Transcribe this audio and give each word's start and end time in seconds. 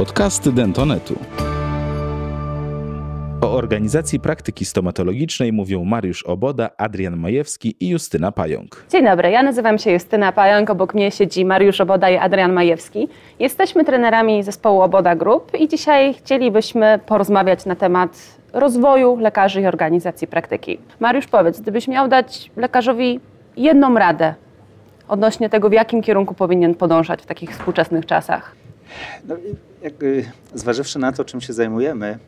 Podcasty 0.00 0.52
Dentonetu. 0.52 1.14
O 3.40 3.52
organizacji 3.52 4.20
praktyki 4.20 4.64
stomatologicznej 4.64 5.52
mówią 5.52 5.84
Mariusz 5.84 6.22
Oboda, 6.22 6.70
Adrian 6.76 7.16
Majewski 7.16 7.76
i 7.80 7.88
Justyna 7.88 8.32
Pająk. 8.32 8.84
Dzień 8.90 9.04
dobry, 9.04 9.30
ja 9.30 9.42
nazywam 9.42 9.78
się 9.78 9.90
Justyna 9.90 10.32
Pająk, 10.32 10.70
obok 10.70 10.94
mnie 10.94 11.10
siedzi 11.10 11.44
Mariusz 11.44 11.80
Oboda 11.80 12.10
i 12.10 12.16
Adrian 12.16 12.52
Majewski. 12.52 13.08
Jesteśmy 13.38 13.84
trenerami 13.84 14.42
zespołu 14.42 14.82
Oboda 14.82 15.16
Group 15.16 15.52
i 15.58 15.68
dzisiaj 15.68 16.14
chcielibyśmy 16.14 17.00
porozmawiać 17.06 17.66
na 17.66 17.76
temat 17.76 18.18
rozwoju 18.52 19.16
lekarzy 19.16 19.60
i 19.60 19.66
organizacji 19.66 20.26
praktyki. 20.26 20.78
Mariusz, 21.00 21.26
powiedz, 21.26 21.60
gdybyś 21.60 21.88
miał 21.88 22.08
dać 22.08 22.50
lekarzowi 22.56 23.20
jedną 23.56 23.94
radę 23.94 24.34
odnośnie 25.08 25.50
tego, 25.50 25.68
w 25.70 25.72
jakim 25.72 26.02
kierunku 26.02 26.34
powinien 26.34 26.74
podążać 26.74 27.22
w 27.22 27.26
takich 27.26 27.50
współczesnych 27.50 28.06
czasach? 28.06 28.59
No, 29.28 29.36
jakby 29.82 30.24
zważywszy 30.54 30.98
na 30.98 31.12
to, 31.12 31.24
czym 31.24 31.40
się 31.40 31.52
zajmujemy, 31.52 32.18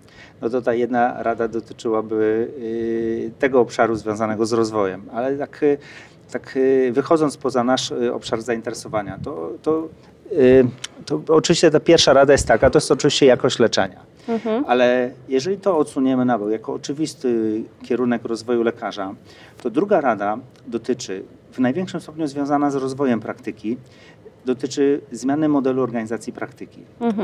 no 0.41 0.51
to 0.51 0.62
ta 0.62 0.75
jedna 0.75 1.23
rada 1.23 1.48
dotyczyłaby 1.48 2.48
y, 2.59 3.33
tego 3.38 3.61
obszaru 3.61 3.97
związanego 3.97 4.47
z 4.47 4.52
rozwojem, 4.52 5.02
ale 5.12 5.37
tak, 5.37 5.62
y, 5.62 5.79
tak 6.30 6.57
y, 6.57 6.93
wychodząc 6.93 7.37
poza 7.37 7.65
nasz 7.65 7.93
obszar 8.12 8.43
zainteresowania, 8.43 9.19
to, 9.25 9.52
to, 9.62 9.88
to 11.07 11.21
oczywiście 11.29 11.71
ta 11.71 11.80
pierwsza 11.80 12.12
rada 12.12 12.33
jest 12.33 12.47
taka, 12.47 12.71
to 12.71 12.77
jest 12.77 12.91
oczywiście 12.91 13.27
jakość 13.27 13.59
leczenia. 13.59 14.13
Ale 14.66 15.10
jeżeli 15.29 15.59
to 15.59 15.79
odsuniemy 15.79 16.24
na 16.24 16.38
bok, 16.38 16.51
jako 16.51 16.73
oczywisty 16.73 17.63
kierunek 17.83 18.24
rozwoju 18.24 18.63
lekarza, 18.63 19.15
to 19.63 19.71
druga 19.71 20.01
rada 20.01 20.38
dotyczy 20.66 21.24
w 21.52 21.59
największym 21.59 22.01
stopniu 22.01 22.27
związana 22.27 22.71
z 22.71 22.74
rozwojem 22.74 23.21
praktyki, 23.21 23.77
dotyczy 24.45 25.01
zmiany 25.12 25.48
modelu 25.48 25.82
organizacji 25.82 26.32
praktyki. 26.32 26.80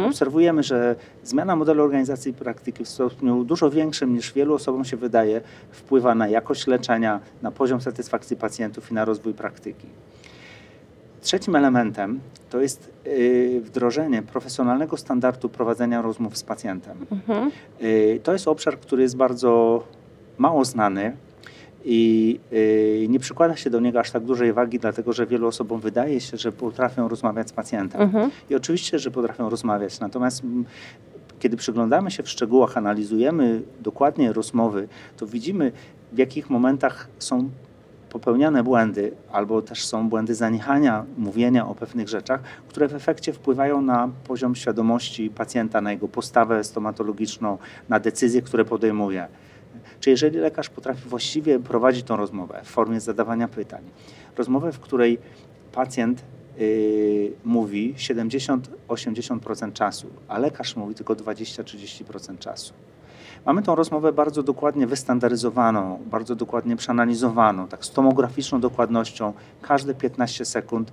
Obserwujemy, 0.06 0.62
że 0.62 0.96
zmiana 1.24 1.56
modelu 1.56 1.84
organizacji 1.84 2.32
praktyki 2.32 2.84
w 2.84 2.88
stopniu 2.88 3.44
dużo 3.44 3.70
większym 3.70 4.14
niż 4.14 4.32
wielu 4.32 4.54
osobom 4.54 4.84
się 4.84 4.96
wydaje 4.96 5.40
wpływa 5.70 6.14
na 6.14 6.28
jakość 6.28 6.66
leczenia, 6.66 7.20
na 7.42 7.50
poziom 7.50 7.80
satysfakcji 7.80 8.36
pacjentów 8.36 8.90
i 8.90 8.94
na 8.94 9.04
rozwój 9.04 9.34
praktyki. 9.34 9.86
Trzecim 11.20 11.56
elementem 11.56 12.20
to 12.50 12.60
jest 12.60 12.90
y, 13.06 13.60
wdrożenie 13.64 14.22
profesjonalnego 14.22 14.96
standardu 14.96 15.48
prowadzenia 15.48 16.02
rozmów 16.02 16.38
z 16.38 16.42
pacjentem. 16.42 17.06
Y, 17.82 18.20
To 18.22 18.32
jest 18.32 18.48
obszar, 18.48 18.78
który 18.80 19.02
jest 19.02 19.16
bardzo 19.16 19.82
mało 20.38 20.64
znany 20.64 21.16
i 21.84 22.40
y, 22.52 23.06
nie 23.08 23.18
przykłada 23.18 23.56
się 23.56 23.70
do 23.70 23.80
niego 23.80 24.00
aż 24.00 24.10
tak 24.10 24.24
dużej 24.24 24.52
wagi, 24.52 24.78
dlatego 24.78 25.12
że 25.12 25.26
wielu 25.26 25.46
osobom 25.46 25.80
wydaje 25.80 26.20
się, 26.20 26.36
że 26.36 26.52
potrafią 26.52 27.08
rozmawiać 27.08 27.48
z 27.48 27.52
pacjentem. 27.52 28.00
I 28.50 28.54
oczywiście, 28.54 28.98
że 28.98 29.10
potrafią 29.10 29.50
rozmawiać, 29.50 30.00
natomiast 30.00 30.44
mm, 30.44 30.64
kiedy 31.38 31.56
przyglądamy 31.56 32.10
się 32.10 32.22
w 32.22 32.28
szczegółach, 32.28 32.76
analizujemy 32.76 33.62
dokładnie 33.80 34.32
rozmowy, 34.32 34.88
to 35.16 35.26
widzimy, 35.26 35.72
w 36.12 36.18
jakich 36.18 36.50
momentach 36.50 37.08
są 37.18 37.50
popełniane 38.10 38.62
błędy, 38.62 39.12
albo 39.32 39.62
też 39.62 39.84
są 39.84 40.08
błędy 40.08 40.34
zaniechania 40.34 41.04
mówienia 41.18 41.68
o 41.68 41.74
pewnych 41.74 42.08
rzeczach, 42.08 42.40
które 42.68 42.88
w 42.88 42.94
efekcie 42.94 43.32
wpływają 43.32 43.82
na 43.82 44.08
poziom 44.26 44.54
świadomości 44.54 45.30
pacjenta, 45.30 45.80
na 45.80 45.92
jego 45.92 46.08
postawę 46.08 46.64
stomatologiczną, 46.64 47.58
na 47.88 48.00
decyzje, 48.00 48.42
które 48.42 48.64
podejmuje. 48.64 49.28
Czy 50.00 50.10
jeżeli 50.10 50.38
lekarz 50.38 50.68
potrafi 50.68 51.08
właściwie 51.08 51.58
prowadzić 51.58 52.06
tą 52.06 52.16
rozmowę 52.16 52.60
w 52.64 52.68
formie 52.68 53.00
zadawania 53.00 53.48
pytań, 53.48 53.82
rozmowę, 54.36 54.72
w 54.72 54.80
której 54.80 55.18
pacjent 55.72 56.22
yy, 56.58 57.32
mówi 57.44 57.94
70-80% 57.94 59.72
czasu, 59.72 60.06
a 60.28 60.38
lekarz 60.38 60.76
mówi 60.76 60.94
tylko 60.94 61.14
20-30% 61.14 62.38
czasu. 62.38 62.74
Mamy 63.46 63.62
tą 63.62 63.74
rozmowę 63.74 64.12
bardzo 64.12 64.42
dokładnie 64.42 64.86
wystandaryzowaną, 64.86 65.98
bardzo 66.10 66.34
dokładnie 66.34 66.76
przeanalizowaną, 66.76 67.68
tak 67.68 67.84
z 67.84 67.90
tomograficzną 67.90 68.60
dokładnością, 68.60 69.32
każde 69.62 69.94
15 69.94 70.44
sekund, 70.44 70.92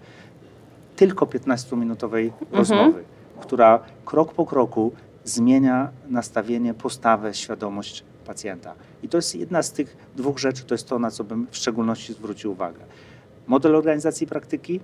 tylko 0.95 1.25
15-minutowej 1.25 2.31
rozmowy, 2.51 3.03
która 3.39 3.79
krok 4.05 4.33
po 4.33 4.45
kroku 4.45 4.91
zmienia 5.23 5.89
nastawienie, 6.09 6.73
postawę, 6.73 7.33
świadomość 7.33 8.03
pacjenta. 8.25 8.73
I 9.03 9.09
to 9.09 9.17
jest 9.17 9.35
jedna 9.35 9.63
z 9.63 9.71
tych 9.71 9.97
dwóch 10.15 10.39
rzeczy, 10.39 10.63
to 10.63 10.73
jest 10.73 10.87
to, 10.87 10.99
na 10.99 11.11
co 11.11 11.23
bym 11.23 11.47
w 11.51 11.57
szczególności 11.57 12.13
zwrócił 12.13 12.51
uwagę. 12.51 12.79
Model 13.47 13.75
organizacji 13.75 14.27
praktyki 14.27 14.79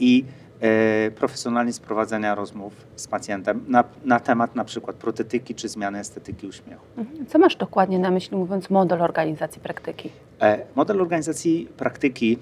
i 0.00 0.24
e, 0.60 1.10
profesjonalizm 1.10 1.82
prowadzenia 1.82 2.34
rozmów 2.34 2.72
z 2.96 3.06
pacjentem 3.06 3.64
na, 3.68 3.84
na 4.04 4.20
temat 4.20 4.54
na 4.54 4.64
przykład 4.64 4.96
protetyki 4.96 5.54
czy 5.54 5.68
zmiany 5.68 5.98
estetyki 5.98 6.46
uśmiechu. 6.46 6.84
Co 7.28 7.38
masz 7.38 7.56
dokładnie 7.56 7.98
na 7.98 8.10
myśli, 8.10 8.36
mówiąc 8.36 8.70
model 8.70 9.02
organizacji 9.02 9.60
praktyki? 9.60 10.10
E, 10.40 10.66
Model 10.74 11.00
organizacji 11.00 11.68
praktyki 11.76 12.38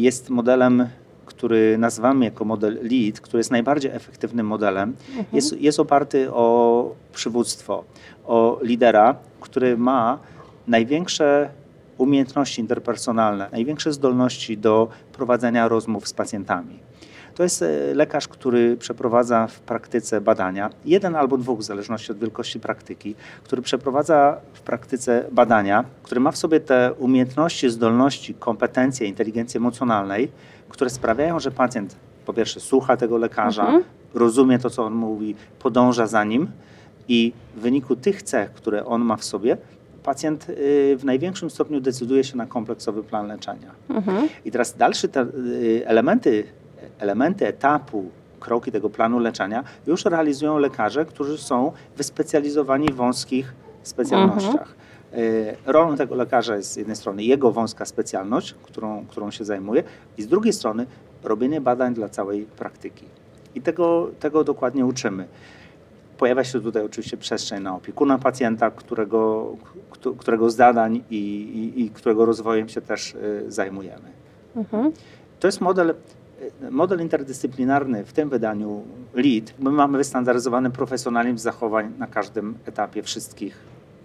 jest 0.00 0.30
modelem, 0.30 0.88
który 1.30 1.78
nazywamy 1.78 2.24
jako 2.24 2.44
model 2.44 2.78
LEAD, 2.82 3.20
który 3.20 3.40
jest 3.40 3.50
najbardziej 3.50 3.90
efektywnym 3.90 4.46
modelem. 4.46 4.96
Jest, 5.32 5.60
jest 5.60 5.80
oparty 5.80 6.32
o 6.32 6.94
przywództwo, 7.12 7.84
o 8.26 8.58
lidera, 8.62 9.14
który 9.40 9.76
ma 9.76 10.18
największe 10.66 11.50
umiejętności 11.98 12.60
interpersonalne, 12.60 13.48
największe 13.52 13.92
zdolności 13.92 14.58
do 14.58 14.88
prowadzenia 15.12 15.68
rozmów 15.68 16.08
z 16.08 16.12
pacjentami. 16.12 16.78
To 17.34 17.42
jest 17.42 17.62
e, 17.62 17.94
lekarz, 17.94 18.28
który 18.28 18.76
przeprowadza 18.76 19.46
w 19.46 19.60
praktyce 19.60 20.20
badania, 20.20 20.70
jeden 20.84 21.16
albo 21.16 21.38
dwóch, 21.38 21.60
w 21.60 21.62
zależności 21.62 22.12
od 22.12 22.18
wielkości 22.18 22.60
praktyki, 22.60 23.14
który 23.44 23.62
przeprowadza 23.62 24.40
w 24.52 24.60
praktyce 24.60 25.24
badania, 25.32 25.84
który 26.02 26.20
ma 26.20 26.30
w 26.30 26.36
sobie 26.36 26.60
te 26.60 26.92
umiejętności, 26.98 27.70
zdolności, 27.70 28.34
kompetencje, 28.34 29.06
inteligencję 29.06 29.58
emocjonalnej, 29.58 30.30
które 30.70 30.90
sprawiają, 30.90 31.40
że 31.40 31.50
pacjent 31.50 31.96
po 32.26 32.32
pierwsze 32.32 32.60
słucha 32.60 32.96
tego 32.96 33.18
lekarza, 33.18 33.80
rozumie 34.14 34.58
to, 34.58 34.70
co 34.70 34.84
on 34.84 34.92
mówi, 34.92 35.34
podąża 35.58 36.06
za 36.06 36.24
nim 36.24 36.48
i 37.08 37.32
w 37.56 37.60
wyniku 37.60 37.96
tych 37.96 38.22
cech, 38.22 38.52
które 38.52 38.86
on 38.86 39.02
ma 39.04 39.16
w 39.16 39.24
sobie, 39.24 39.56
pacjent 40.02 40.48
y, 40.48 40.96
w 40.98 41.04
największym 41.04 41.50
stopniu 41.50 41.80
decyduje 41.80 42.24
się 42.24 42.36
na 42.36 42.46
kompleksowy 42.46 43.02
plan 43.02 43.26
leczenia. 43.26 43.70
I 44.44 44.50
teraz 44.50 44.76
dalsze 44.76 45.08
te 45.08 45.22
y, 45.22 45.82
elementy, 45.86 46.44
elementy 46.98 47.46
etapu, 47.46 48.10
kroki 48.40 48.72
tego 48.72 48.90
planu 48.90 49.18
leczenia 49.18 49.64
już 49.86 50.04
realizują 50.04 50.58
lekarze, 50.58 51.04
którzy 51.04 51.38
są 51.38 51.72
wyspecjalizowani 51.96 52.88
w 52.88 52.94
wąskich 52.94 53.54
specjalnościach. 53.82 54.68
Y, 54.70 54.89
Rolą 55.66 55.96
tego 55.96 56.14
lekarza 56.14 56.56
jest 56.56 56.72
z 56.72 56.76
jednej 56.76 56.96
strony 56.96 57.22
jego 57.22 57.52
wąska 57.52 57.84
specjalność, 57.84 58.54
którą, 58.62 59.06
którą 59.06 59.30
się 59.30 59.44
zajmuje, 59.44 59.82
i 60.18 60.22
z 60.22 60.26
drugiej 60.26 60.52
strony 60.52 60.86
robienie 61.24 61.60
badań 61.60 61.94
dla 61.94 62.08
całej 62.08 62.42
praktyki. 62.44 63.04
I 63.54 63.60
tego, 63.62 64.10
tego 64.20 64.44
dokładnie 64.44 64.86
uczymy. 64.86 65.26
Pojawia 66.18 66.44
się 66.44 66.60
tutaj 66.60 66.84
oczywiście 66.84 67.16
przestrzeń 67.16 67.62
na 67.62 67.74
opiekuna 67.76 68.18
pacjenta, 68.18 68.70
którego, 68.70 69.52
któ- 69.90 70.14
którego 70.16 70.50
zadań 70.50 71.04
i, 71.10 71.16
i, 71.16 71.82
i 71.84 71.90
którego 71.90 72.24
rozwojem 72.24 72.68
się 72.68 72.80
też 72.80 73.14
y, 73.14 73.44
zajmujemy. 73.48 74.08
To 75.40 75.48
jest 75.48 75.60
model, 75.60 75.94
y, 76.62 76.70
model 76.70 77.00
interdyscyplinarny 77.00 78.04
w 78.04 78.12
tym 78.12 78.28
wydaniu 78.28 78.82
LEAD. 79.14 79.52
My 79.58 79.70
mamy 79.70 79.98
wystandaryzowany 79.98 80.70
profesjonalizm 80.70 81.38
zachowań 81.38 81.92
na 81.98 82.06
każdym 82.06 82.54
etapie 82.66 83.02
wszystkich 83.02 83.56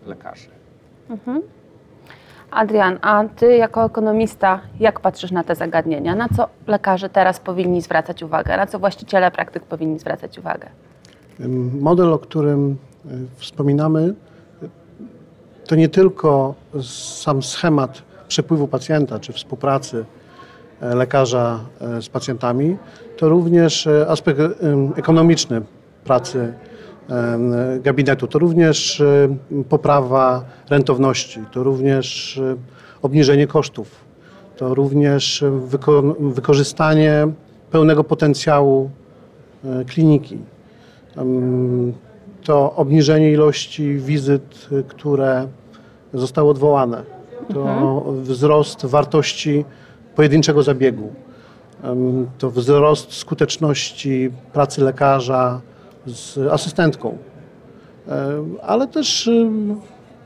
lekarzy. 0.05 0.49
Adrian, 2.51 2.99
a 3.01 3.23
ty 3.35 3.57
jako 3.57 3.85
ekonomista, 3.85 4.59
jak 4.79 4.99
patrzysz 4.99 5.31
na 5.31 5.43
te 5.43 5.55
zagadnienia? 5.55 6.15
Na 6.15 6.29
co 6.29 6.47
lekarze 6.67 7.09
teraz 7.09 7.39
powinni 7.39 7.81
zwracać 7.81 8.23
uwagę? 8.23 8.57
Na 8.57 8.67
co 8.67 8.79
właściciele 8.79 9.31
praktyk 9.31 9.63
powinni 9.63 9.99
zwracać 9.99 10.39
uwagę? 10.39 10.67
Model, 11.81 12.13
o 12.13 12.19
którym 12.19 12.77
y, 13.05 13.09
wspominamy, 13.37 14.13
y, 14.63 14.69
to 15.67 15.75
nie 15.75 15.89
tylko 15.89 16.55
sam 16.81 17.43
schemat 17.43 18.01
przepływu 18.27 18.67
pacjenta 18.67 19.19
czy 19.19 19.33
współpracy 19.33 20.05
e, 20.81 20.95
lekarza 20.95 21.59
e, 21.81 22.01
z 22.01 22.09
pacjentami, 22.09 22.77
to 23.17 23.29
również 23.29 23.87
e, 23.87 24.07
aspekt 24.09 24.39
em, 24.39 24.93
ekonomiczny 24.95 25.61
pracy 26.03 26.53
gabinetu, 27.81 28.27
to 28.27 28.39
również 28.39 29.01
e, 29.01 29.35
poprawa 29.69 30.45
rentowności, 30.69 31.39
to 31.51 31.63
również 31.63 32.37
e, 32.37 32.55
obniżenie 33.01 33.47
kosztów, 33.47 34.05
to 34.57 34.75
również 34.75 35.43
e, 35.43 35.51
wyko- 35.51 36.31
wykorzystanie 36.33 37.27
pełnego 37.71 38.03
potencjału 38.03 38.89
e, 39.65 39.85
kliniki. 39.85 40.37
To 42.43 42.75
obniżenie 42.75 43.31
ilości 43.31 43.97
wizyt, 43.97 44.67
y, 44.71 44.83
które 44.83 45.47
zostały 46.13 46.49
odwołane. 46.49 47.03
To 47.53 48.03
wzrost 48.21 48.85
wartości 48.85 49.65
pojedynczego 50.15 50.63
zabiegu. 50.63 51.13
to 52.37 52.49
wzrost 52.49 53.13
skuteczności 53.13 54.31
pracy 54.53 54.81
lekarza 54.83 55.61
z 56.07 56.37
asystentką, 56.37 57.17
Em, 58.07 58.57
ale 58.61 58.87
też 58.87 59.27
em, 59.27 59.75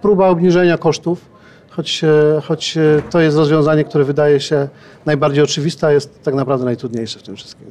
próba 0.01 0.27
obniżenia 0.27 0.77
kosztów, 0.77 1.25
choć, 1.69 2.03
e, 2.03 2.41
choć 2.41 2.77
e, 2.77 3.01
to 3.09 3.19
jest 3.19 3.37
rozwiązanie, 3.37 3.83
które 3.83 4.03
wydaje 4.03 4.39
się 4.39 4.67
najbardziej 5.05 5.43
oczywiste, 5.43 5.87
a 5.87 5.91
jest 5.91 6.23
tak 6.23 6.35
naprawdę 6.35 6.65
najtrudniejsze 6.65 7.19
w 7.19 7.23
tym 7.23 7.35
wszystkim. 7.35 7.67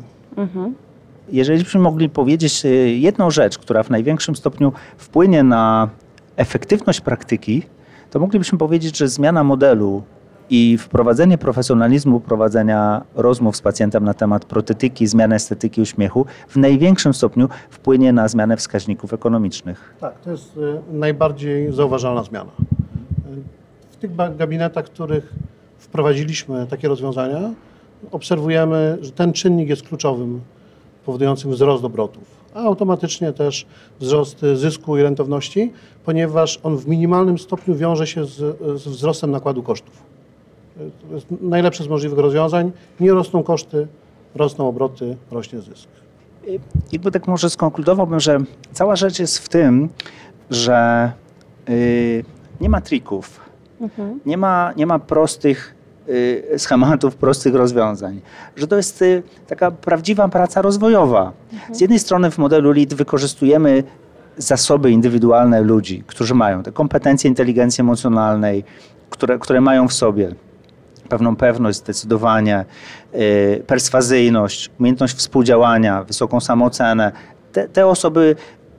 Jeżeli 1.32 1.64
byśmy 1.64 1.81
mogli 1.81 2.08
powiedzieć 2.08 2.64
y, 2.64 2.69
jedną 2.99 3.31
rzecz, 3.31 3.58
która 3.58 3.82
w 3.82 3.90
największym 3.90 4.37
stopniu 4.37 4.72
wpłynie 4.96 5.43
na 5.43 5.88
efektywność 6.37 7.00
praktyki, 7.00 7.62
to 8.11 8.19
moglibyśmy 8.19 8.58
powiedzieć, 8.58 8.99
że 8.99 9.08
zmiana 9.08 9.44
modelu 9.44 10.02
i 10.50 10.79
wprowadzenie 10.79 11.39
profesjonalizmu, 11.39 12.21
prowadzenia 12.21 13.03
rozmów 13.15 13.56
z 13.56 13.61
pacjentem 13.61 14.05
na 14.05 14.15
temat 14.15 14.45
protetyki, 14.45 15.06
zmiany 15.06 15.35
estetyki 15.35 15.81
uśmiechu 15.81 16.27
w 16.49 16.56
największym 16.56 17.15
stopniu 17.15 17.49
wpłynie 17.71 18.12
na 18.12 18.29
zmianę 18.29 18.56
wskaźników 18.56 19.12
ekonomicznych. 19.12 19.95
Tak, 20.00 20.21
to 20.21 20.31
jest 20.31 20.59
e, 20.93 20.97
najbardziej 20.99 21.73
zauważalna 21.73 22.23
zmiana. 22.23 22.50
W 23.91 23.97
tych 23.97 24.11
gabinetach, 24.37 24.87
w 24.87 24.91
których 24.91 25.35
wprowadziliśmy 25.79 26.67
takie 26.67 26.89
rozwiązania, 26.89 27.50
obserwujemy, 28.11 28.99
że 29.00 29.12
ten 29.12 29.33
czynnik 29.33 29.69
jest 29.69 29.83
kluczowym, 29.83 30.41
powodującym 31.05 31.50
wzrost 31.50 31.85
obrotów, 31.85 32.25
a 32.55 32.61
automatycznie 32.61 33.33
też 33.33 33.67
wzrost 34.00 34.41
zysku 34.55 34.99
i 34.99 35.03
rentowności, 35.03 35.73
ponieważ 36.05 36.61
on 36.62 36.77
w 36.77 36.87
minimalnym 36.87 37.39
stopniu 37.39 37.75
wiąże 37.75 38.06
się 38.06 38.25
z, 38.25 38.37
z 38.81 38.89
wzrostem 38.89 39.31
nakładu 39.31 39.62
kosztów. 39.62 40.09
To 41.08 41.14
jest 41.14 41.26
najlepsze 41.40 41.84
z 41.84 41.88
możliwych 41.88 42.19
rozwiązań. 42.19 42.72
Nie 43.00 43.12
rosną 43.12 43.42
koszty, 43.42 43.86
rosną 44.34 44.69
obroty, 44.69 45.16
rośnie 45.30 45.60
zysk. 45.60 45.88
I- 46.46 46.60
Jakby 46.92 47.10
tak 47.10 47.26
może 47.28 47.50
skonkludowałbym, 47.50 48.20
że 48.20 48.38
cała 48.72 48.96
rzecz 48.96 49.19
jest 49.19 49.38
w 49.38 49.48
tym, 49.48 49.88
że 50.50 51.12
y, 51.69 52.25
nie 52.60 52.69
ma 52.69 52.80
trików, 52.80 53.40
nie, 54.26 54.36
ma, 54.36 54.72
nie 54.76 54.86
ma 54.86 54.98
prostych 54.98 55.75
y, 56.08 56.44
schematów, 56.58 57.16
prostych 57.16 57.54
rozwiązań. 57.54 58.20
Że 58.56 58.66
to 58.66 58.76
jest 58.76 59.02
y, 59.02 59.22
taka 59.46 59.70
prawdziwa 59.70 60.28
praca 60.28 60.62
rozwojowa. 60.62 61.32
Z 61.72 61.80
jednej 61.80 61.98
strony 61.98 62.30
w 62.30 62.38
modelu 62.38 62.72
LEAD 62.72 62.94
wykorzystujemy 62.94 63.84
zasoby 64.36 64.90
indywidualne 64.90 65.60
ludzi, 65.62 66.04
którzy 66.06 66.34
mają 66.34 66.62
te 66.62 66.72
kompetencje 66.72 67.28
inteligencji 67.28 67.82
emocjonalnej, 67.82 68.64
które, 69.10 69.38
które 69.38 69.60
mają 69.60 69.88
w 69.88 69.92
sobie 69.92 70.34
pewną 71.08 71.37
pewność, 71.37 71.78
zdecydowanie, 71.78 72.64
y, 73.14 73.62
perswazyjność, 73.66 74.70
umiejętność 74.81 75.16
współdziałania, 75.16 76.05
wysoką 76.05 76.40
samoocenę. 76.40 77.12
Te, 77.52 77.69
te 77.69 77.87
osoby 77.87 78.37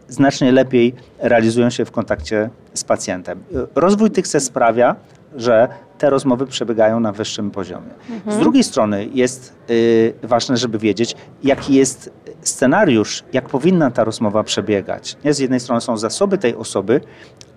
znacznie 0.07 0.51
lepiej 0.51 0.95
realizują 1.19 1.69
się 1.69 1.85
w 1.85 1.91
kontakcie 1.91 2.49
z 2.73 2.83
pacjentem. 2.83 3.43
Rozwój 3.75 4.11
tych 4.11 4.27
CES 4.27 4.43
sprawia, 4.43 4.95
że 5.35 5.67
te 5.97 6.09
rozmowy 6.09 6.47
przebiegają 6.47 6.99
na 6.99 7.11
wyższym 7.11 7.51
poziomie. 7.51 7.89
Z 8.27 8.37
drugiej 8.37 8.63
strony 8.63 9.09
jest 9.13 9.53
y, 9.69 10.13
ważne, 10.23 10.57
żeby 10.57 10.79
wiedzieć, 10.79 11.15
jaki 11.43 11.73
jest 11.73 12.11
scenariusz, 12.41 13.23
jak 13.33 13.49
powinna 13.49 13.91
ta 13.91 14.03
rozmowa 14.03 14.43
przebiegać. 14.43 15.17
Nie? 15.25 15.33
Z 15.33 15.39
jednej 15.39 15.59
strony 15.59 15.81
są 15.81 15.97
zasoby 15.97 16.37
tej 16.37 16.55
osoby, 16.55 17.01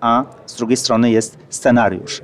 a 0.01 0.23
z 0.45 0.55
drugiej 0.55 0.77
strony 0.77 1.11
jest 1.11 1.37
scenariusz. 1.49 2.21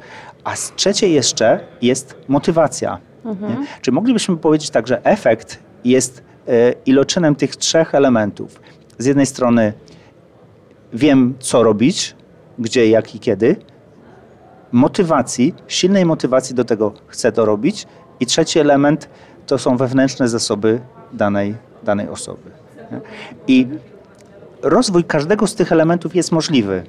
A 0.49 0.55
z 0.55 0.75
trzeciej 0.75 1.13
jeszcze 1.13 1.59
jest 1.81 2.15
motywacja. 2.27 2.99
Nie? 3.25 3.67
Czyli 3.81 3.95
moglibyśmy 3.95 4.37
powiedzieć 4.37 4.69
tak, 4.69 4.87
że 4.87 5.03
efekt 5.03 5.59
jest 5.83 6.23
e, 6.47 6.71
iloczynem 6.85 7.35
tych 7.35 7.55
trzech 7.55 7.95
elementów. 7.95 8.61
Z 8.97 9.05
jednej 9.05 9.25
strony 9.25 9.73
wiem, 10.93 11.33
co 11.39 11.63
robić, 11.63 12.15
gdzie, 12.59 12.89
jak 12.89 13.15
i 13.15 13.19
kiedy. 13.19 13.55
Motywacji, 14.71 15.55
silnej 15.67 16.05
motywacji 16.05 16.55
do 16.55 16.65
tego 16.65 16.93
chcę 17.07 17.31
to 17.31 17.45
robić. 17.45 17.87
I 18.19 18.25
trzeci 18.25 18.59
element 18.59 19.09
to 19.47 19.57
są 19.57 19.77
wewnętrzne 19.77 20.29
zasoby 20.29 20.81
danej, 21.13 21.55
danej 21.83 22.09
osoby. 22.09 22.51
I 23.47 23.67
rozwój 24.61 25.03
każdego 25.03 25.47
z 25.47 25.55
tych 25.55 25.71
elementów 25.71 26.15
jest 26.15 26.31
możliwy. 26.31 26.83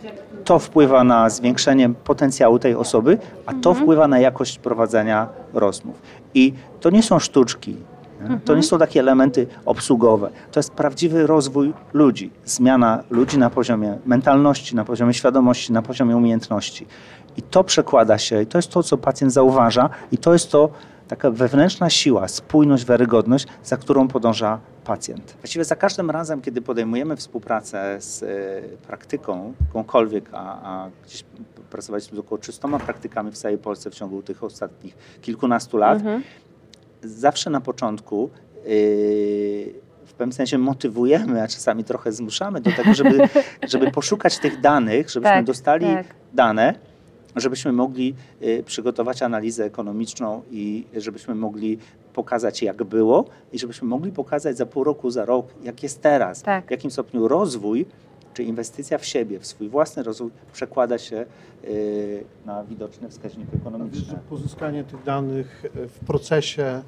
To 0.44 0.58
wpływa 0.58 1.04
na 1.04 1.30
zwiększenie 1.30 1.90
potencjału 1.90 2.58
tej 2.58 2.74
osoby, 2.74 3.18
a 3.46 3.54
to 3.54 3.74
wpływa 3.74 4.08
na 4.08 4.18
jakość 4.18 4.58
prowadzenia 4.58 5.28
rozmów. 5.54 6.02
I 6.34 6.52
to 6.80 6.90
nie 6.90 7.02
są 7.02 7.18
sztuczki. 7.18 7.76
To 8.44 8.54
nie 8.54 8.62
są 8.62 8.78
takie 8.78 9.00
elementy 9.00 9.46
obsługowe. 9.66 10.30
To 10.52 10.60
jest 10.60 10.72
prawdziwy 10.72 11.26
rozwój 11.26 11.72
ludzi. 11.92 12.30
Zmiana 12.44 13.02
ludzi 13.10 13.38
na 13.38 13.50
poziomie 13.50 13.98
mentalności, 14.06 14.76
na 14.76 14.84
poziomie 14.84 15.14
świadomości, 15.14 15.72
na 15.72 15.82
poziomie 15.82 16.16
umiejętności. 16.16 16.86
I 17.36 17.42
to 17.42 17.64
przekłada 17.64 18.18
się, 18.18 18.42
i 18.42 18.46
to 18.46 18.58
jest 18.58 18.70
to, 18.70 18.82
co 18.82 18.98
pacjent 18.98 19.32
zauważa, 19.32 19.90
i 20.12 20.18
to 20.18 20.32
jest 20.32 20.50
to 20.50 20.68
taka 21.10 21.30
wewnętrzna 21.30 21.90
siła, 21.90 22.28
spójność, 22.28 22.84
wiarygodność, 22.84 23.46
za 23.64 23.76
którą 23.76 24.08
podąża 24.08 24.60
pacjent. 24.84 25.36
Właściwie 25.40 25.64
za 25.64 25.76
każdym 25.76 26.10
razem, 26.10 26.40
kiedy 26.40 26.62
podejmujemy 26.62 27.16
współpracę 27.16 27.96
z 28.00 28.22
e, 28.22 28.26
praktyką, 28.86 29.54
jakąkolwiek, 29.66 30.30
a, 30.32 30.62
a 30.62 30.90
gdzieś 31.06 31.24
pracowaliśmy 31.70 32.16
z 32.16 32.18
około 32.18 32.38
300 32.38 32.68
praktykami 32.78 33.30
w 33.30 33.38
całej 33.38 33.58
Polsce 33.58 33.90
w 33.90 33.94
ciągu 33.94 34.22
tych 34.22 34.44
ostatnich 34.44 34.96
kilkunastu 35.22 35.76
lat, 35.76 35.98
zawsze 37.02 37.50
na 37.50 37.60
początku 37.60 38.30
yy, 38.56 38.70
w 40.06 40.12
pewnym 40.12 40.32
sensie 40.32 40.58
motywujemy, 40.58 41.42
a 41.42 41.48
czasami 41.48 41.84
trochę 41.84 42.12
zmuszamy 42.12 42.60
do 42.60 42.72
tego, 42.72 42.94
żeby, 42.94 43.28
żeby 43.72 43.90
poszukać 43.90 44.38
tych 44.38 44.60
danych, 44.60 45.10
żebyśmy 45.10 45.34
Tak, 45.36 45.44
dostali 45.44 45.86
tak. 45.86 46.06
dane, 46.34 46.74
żebyśmy 47.36 47.72
mogli 47.72 48.14
y, 48.42 48.62
przygotować 48.66 49.22
analizę 49.22 49.64
ekonomiczną 49.64 50.42
i 50.50 50.84
żebyśmy 50.96 51.34
mogli 51.34 51.78
pokazać, 52.12 52.62
jak 52.62 52.84
było 52.84 53.24
i 53.52 53.58
żebyśmy 53.58 53.88
mogli 53.88 54.12
pokazać 54.12 54.56
za 54.56 54.66
pół 54.66 54.84
roku, 54.84 55.10
za 55.10 55.24
rok, 55.24 55.46
jak 55.62 55.82
jest 55.82 56.00
teraz, 56.00 56.42
Tak. 56.42 56.66
w 56.66 56.70
jakim 56.70 56.90
stopniu 56.90 57.28
rozwój 57.28 57.86
czy 58.34 58.42
inwestycja 58.42 58.98
w 58.98 59.04
siebie, 59.04 59.38
w 59.40 59.46
swój 59.46 59.68
własny 59.68 60.02
rozwój 60.02 60.30
przekłada 60.52 60.98
się 60.98 61.26
y, 61.64 62.24
na 62.46 62.64
widoczne 62.64 63.08
wskaźniki 63.08 63.56
ekonomiczne. 63.56 64.18
Pozyskanie 64.30 64.84
tych 64.84 65.04
danych 65.04 65.64
e, 65.64 65.88
w 65.88 65.98
procesie 65.98 66.62
e, 66.62 66.82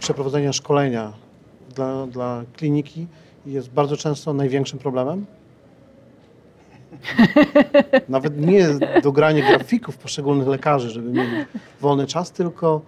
przeprowadzenia 0.00 0.52
szkolenia 0.52 1.12
dla, 1.74 2.06
dla 2.06 2.44
kliniki 2.56 3.06
jest 3.46 3.70
bardzo 3.70 3.96
często 3.96 4.32
największym 4.34 4.78
problemem. 4.78 5.26
Nawet 8.08 8.40
nie 8.40 8.68
dogranie 9.02 9.42
grafików 9.42 9.96
poszczególnych 9.96 10.48
lekarzy, 10.48 10.90
żeby 10.90 11.10
mieli 11.10 11.44
wolny 11.80 12.06
czas, 12.06 12.30
tylko 12.32 12.80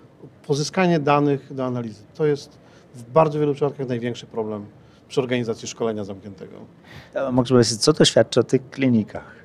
pozyskanie 0.46 0.98
danych 1.00 1.54
do 1.54 1.64
analizy. 1.64 2.02
To 2.14 2.26
jest 2.26 2.58
w 2.94 3.02
bardzo 3.02 3.38
wielu 3.38 3.54
przypadkach 3.54 3.88
największy 3.88 4.26
problem 4.26 4.66
przy 5.08 5.20
organizacji 5.20 5.68
szkolenia 5.68 6.04
zamkniętego. 6.04 6.52
Mogę 7.32 7.48
powiedzieć, 7.48 7.76
co 7.78 7.92
to 7.92 8.04
świadczy 8.04 8.40
o 8.40 8.42
tych 8.42 8.70
klinikach? 8.70 9.36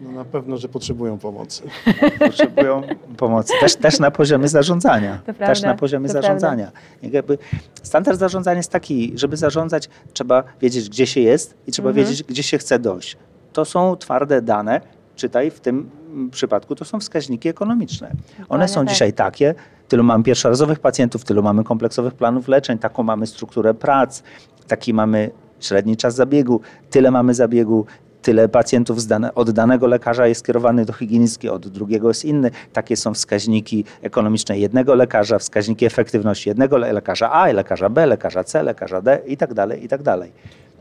No 0.00 0.12
na 0.12 0.24
pewno, 0.24 0.56
że 0.56 0.68
potrzebują 0.68 1.18
pomocy. 1.18 1.62
Potrzebują 2.18 2.82
pomocy. 3.16 3.52
Też, 3.60 3.76
też 3.76 3.98
na 3.98 4.10
poziomie 4.10 4.48
zarządzania. 4.48 5.18
To 5.18 5.26
też 5.26 5.36
prawda, 5.36 5.66
na 5.68 5.74
poziomie 5.74 6.06
to 6.06 6.12
zarządzania. 6.12 6.72
Jakby 7.02 7.38
standard 7.82 8.18
zarządzania 8.18 8.56
jest 8.56 8.70
taki, 8.70 9.12
żeby 9.14 9.36
zarządzać, 9.36 9.88
trzeba 10.12 10.44
wiedzieć, 10.60 10.88
gdzie 10.88 11.06
się 11.06 11.20
jest 11.20 11.54
i 11.66 11.72
trzeba 11.72 11.88
Mhm. 11.88 12.06
wiedzieć, 12.06 12.22
gdzie 12.22 12.42
się 12.42 12.58
chce 12.58 12.78
dojść. 12.78 13.16
To 13.52 13.64
są 13.64 13.96
twarde 13.96 14.42
dane, 14.42 14.80
czytaj 15.16 15.50
w 15.50 15.60
tym 15.60 15.90
przypadku, 16.30 16.74
to 16.74 16.84
są 16.84 17.00
wskaźniki 17.00 17.48
ekonomiczne. 17.48 18.10
One 18.48 18.68
są 18.68 18.80
tak. 18.80 18.88
dzisiaj 18.88 19.12
takie, 19.12 19.54
tylu 19.88 20.04
mamy 20.04 20.24
pierwszorazowych 20.24 20.80
pacjentów, 20.80 21.24
tylu 21.24 21.42
mamy 21.42 21.64
kompleksowych 21.64 22.14
planów 22.14 22.48
leczeń, 22.48 22.78
taką 22.78 23.02
mamy 23.02 23.26
strukturę 23.26 23.74
prac, 23.74 24.22
taki 24.68 24.94
mamy 24.94 25.30
średni 25.60 25.96
czas 25.96 26.14
zabiegu, 26.14 26.60
tyle 26.90 27.10
mamy 27.10 27.34
zabiegu, 27.34 27.86
tyle 28.22 28.48
pacjentów 28.48 29.06
dane, 29.06 29.34
od 29.34 29.50
danego 29.50 29.86
lekarza 29.86 30.26
jest 30.26 30.40
skierowanych 30.40 30.84
do 30.84 30.92
higienistki, 30.92 31.48
od 31.48 31.68
drugiego 31.68 32.08
jest 32.08 32.24
inny. 32.24 32.50
Takie 32.72 32.96
są 32.96 33.14
wskaźniki 33.14 33.84
ekonomiczne 34.02 34.58
jednego 34.58 34.94
lekarza, 34.94 35.38
wskaźniki 35.38 35.86
efektywności 35.86 36.48
jednego 36.48 36.78
le- 36.78 36.92
lekarza 36.92 37.32
A, 37.32 37.46
lekarza 37.46 37.88
B, 37.90 38.06
lekarza 38.06 38.44
C, 38.44 38.62
lekarza 38.62 39.02
D 39.02 39.20
i 39.26 39.36
tak 39.36 39.54
dalej, 39.54 39.84
i 39.84 39.88
tak 39.88 40.02
dalej. 40.02 40.32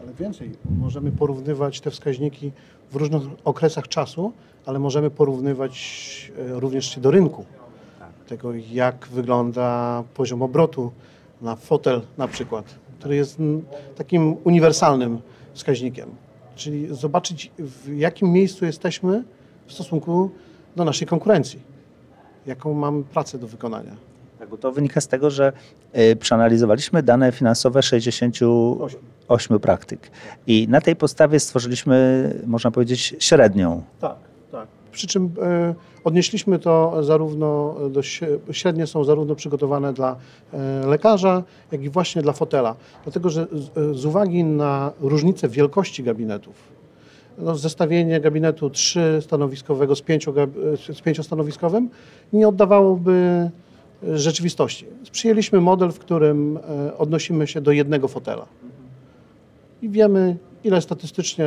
Ale 0.04 0.14
więcej, 0.14 0.52
możemy 0.80 1.12
porównywać 1.12 1.82
te 1.82 1.92
wskaźniki 1.92 2.52
w 2.92 2.96
różnych 2.96 3.22
okresach 3.44 3.88
czasu, 3.88 4.34
ale 4.66 4.80
możemy 4.80 5.10
porównywać 5.10 6.32
e, 6.38 6.60
również 6.60 6.96
się 6.96 7.02
do 7.02 7.12
rynku. 7.12 7.46
Tego, 8.28 8.54
jak 8.72 9.08
wygląda 9.08 10.04
poziom 10.14 10.42
obrotu 10.42 10.92
na 11.42 11.56
fotel 11.56 12.02
na 12.18 12.28
przykład, 12.28 12.66
który 13.00 13.16
jest 13.16 13.38
takim 13.96 14.38
uniwersalnym 14.44 15.20
wskaźnikiem. 15.54 16.10
Czyli 16.56 16.96
zobaczyć, 16.96 17.52
w 17.60 17.98
jakim 17.98 18.32
miejscu 18.32 18.66
jesteśmy 18.66 19.24
w 19.68 19.74
stosunku 19.74 20.32
do 20.76 20.86
naszej 20.86 21.08
konkurencji. 21.08 21.60
Jaką 22.46 22.74
mamy 22.74 23.04
pracę 23.04 23.38
do 23.38 23.48
wykonania. 23.48 23.96
Tak, 24.40 24.50
bo 24.50 24.58
to 24.58 24.72
wynika 24.72 25.02
z 25.02 25.08
tego, 25.08 25.30
że 25.30 25.54
y, 25.98 26.16
przeanalizowaliśmy 26.16 27.04
dane 27.04 27.32
finansowe 27.32 27.84
68 27.84 29.11
praktyk 29.62 30.12
i 30.48 30.68
na 30.70 30.82
tej 30.82 30.96
podstawie 30.96 31.40
stworzyliśmy, 31.40 32.30
można 32.48 32.72
powiedzieć, 32.72 33.16
średnią. 33.20 33.84
Tak, 34.00 34.16
tak. 34.52 34.68
Przy 34.92 35.08
czym 35.08 35.30
e, 35.42 35.76
odnieśliśmy 36.04 36.60
to 36.60 37.04
zarówno 37.04 37.76
do 37.90 38.02
średnie 38.52 38.88
są 38.88 39.04
zarówno 39.04 39.36
przygotowane 39.36 39.94
dla 39.94 40.16
e, 40.54 40.88
lekarza, 40.88 41.44
jak 41.72 41.84
i 41.84 41.90
właśnie 41.90 42.22
dla 42.22 42.34
fotela. 42.34 42.76
Dlatego, 43.04 43.30
że 43.30 43.48
z, 43.52 43.78
e, 43.78 43.94
z 43.94 44.06
uwagi 44.06 44.44
na 44.44 44.92
różnicę 45.02 45.50
wielkości 45.50 46.04
gabinetów, 46.04 46.56
no, 47.38 47.56
zestawienie 47.56 48.22
gabinetu 48.22 48.70
trzystanowiskowego 48.70 49.96
z, 49.96 50.02
pięciu, 50.02 50.34
gab- 50.34 50.94
z 50.94 51.02
pięciostanowiskowym 51.02 51.90
nie 52.34 52.48
oddawałoby 52.48 53.50
rzeczywistości. 54.14 54.86
Przyjęliśmy 55.12 55.62
model, 55.62 55.92
w 55.92 56.00
którym 56.00 56.60
odnosimy 56.98 57.48
się 57.48 57.62
do 57.62 57.72
jednego 57.72 58.08
fotela 58.08 58.46
i 59.82 59.90
wiemy, 59.90 60.38
ile 60.64 60.82
statystycznie 60.82 61.46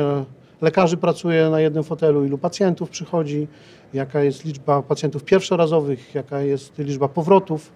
lekarzy 0.61 0.97
pracuje 0.97 1.49
na 1.49 1.59
jednym 1.59 1.83
fotelu, 1.83 2.25
ilu 2.25 2.37
pacjentów 2.37 2.89
przychodzi, 2.89 3.47
jaka 3.93 4.23
jest 4.23 4.45
liczba 4.45 4.81
pacjentów 4.81 5.23
pierwszorazowych, 5.23 6.15
jaka 6.15 6.41
jest 6.41 6.77
liczba 6.77 7.07
powrotów, 7.07 7.71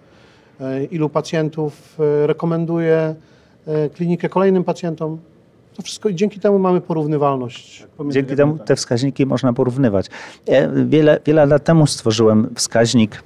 e, 0.62 0.84
ilu 0.84 1.10
pacjentów 1.10 2.00
e, 2.00 2.28
rekomenduje 2.28 3.16
e, 3.68 3.90
klinikę 3.90 4.30
kolejnym 4.30 4.64
pacjentom. 4.64 5.18
To 5.76 5.82
wszystko 5.84 6.10
i 6.10 6.16
dzięki 6.16 6.40
temu 6.40 6.60
mamy 6.60 6.82
porównywalność. 6.82 7.88
pomiędzy 7.98 8.20
Dzięki 8.20 8.36
temu 8.36 8.58
te 8.58 8.76
wskaźniki 8.76 9.26
można 9.26 9.54
porównywać. 9.54 10.06
Ja 10.48 10.70
wiele, 10.86 11.20
wiele 11.26 11.46
lat 11.46 11.64
temu 11.64 11.88
stworzyłem 11.88 12.50
wskaźnik 12.56 13.24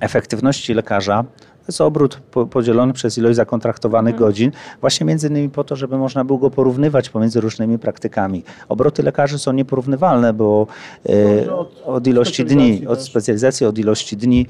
efektywności 0.00 0.74
lekarza. 0.74 1.24
To 1.66 1.70
jest 1.72 1.80
obrót 1.80 2.20
po- 2.30 2.46
podzielony 2.46 2.92
przez 2.92 3.18
ilość 3.18 3.36
zakontraktowanych 3.36 4.16
godzin, 4.16 4.50
właśnie 4.80 5.06
między 5.06 5.28
innymi 5.28 5.48
po 5.50 5.64
to, 5.64 5.76
żeby 5.76 5.98
można 5.98 6.24
było 6.24 6.38
go 6.38 6.50
porównywać 6.50 7.08
pomiędzy 7.08 7.40
różnymi 7.40 7.78
praktykami. 7.78 8.42
Obroty 8.68 9.02
lekarzy 9.02 9.38
są 9.38 9.52
nieporównywalne, 9.52 10.32
bo 10.32 10.66
e, 11.08 11.54
od 11.54 11.82
od 11.86 12.06
ilości 12.06 12.44
dni, 12.44 12.54
specjalizacji 12.56 12.86
od 12.86 12.98
też. 12.98 13.06
specjalizacji, 13.08 13.66
od 13.66 13.78
ilości 13.78 14.16
dni 14.16 14.46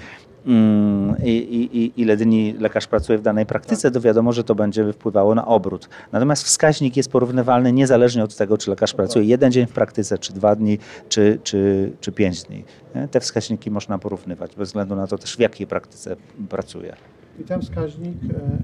i, 1.24 1.30
i, 1.30 1.78
i 1.78 1.92
ile 1.96 2.16
dni 2.16 2.54
lekarz 2.58 2.86
pracuje 2.86 3.18
w 3.18 3.22
danej 3.22 3.46
praktyce, 3.46 3.90
to 3.90 4.00
wiadomo, 4.00 4.32
że 4.32 4.44
to 4.44 4.54
będzie 4.54 4.92
wpływało 4.92 5.34
na 5.34 5.46
obrót. 5.46 5.88
Natomiast 6.12 6.44
wskaźnik 6.44 6.96
jest 6.96 7.10
porównywalny 7.10 7.72
niezależnie 7.72 8.24
od 8.24 8.36
tego, 8.36 8.58
czy 8.58 8.70
lekarz 8.70 8.94
pracuje 8.94 9.24
jeden 9.24 9.52
dzień 9.52 9.66
w 9.66 9.72
praktyce, 9.72 10.18
czy 10.18 10.32
dwa 10.32 10.56
dni, 10.56 10.78
czy, 11.08 11.38
czy, 11.42 11.92
czy 12.00 12.12
pięć 12.12 12.42
dni. 12.42 12.64
Te 13.10 13.20
wskaźniki 13.20 13.70
można 13.70 13.98
porównywać, 13.98 14.56
bez 14.56 14.68
względu 14.68 14.96
na 14.96 15.06
to 15.06 15.18
też 15.18 15.36
w 15.36 15.40
jakiej 15.40 15.66
praktyce 15.66 16.16
pracuje. 16.48 16.96
I 17.40 17.44
ten 17.44 17.60
wskaźnik 17.60 18.14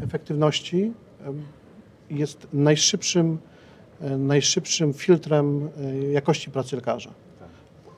e, 0.00 0.04
efektywności 0.04 0.92
em, 1.26 1.42
jest 2.10 2.46
najszybszym, 2.52 3.38
e, 4.00 4.16
najszybszym 4.16 4.92
filtrem 4.92 5.68
e, 5.78 6.12
jakości 6.12 6.50
pracy 6.50 6.76
lekarza. 6.76 7.10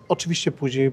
Oczywiście 0.08 0.52
później 0.52 0.92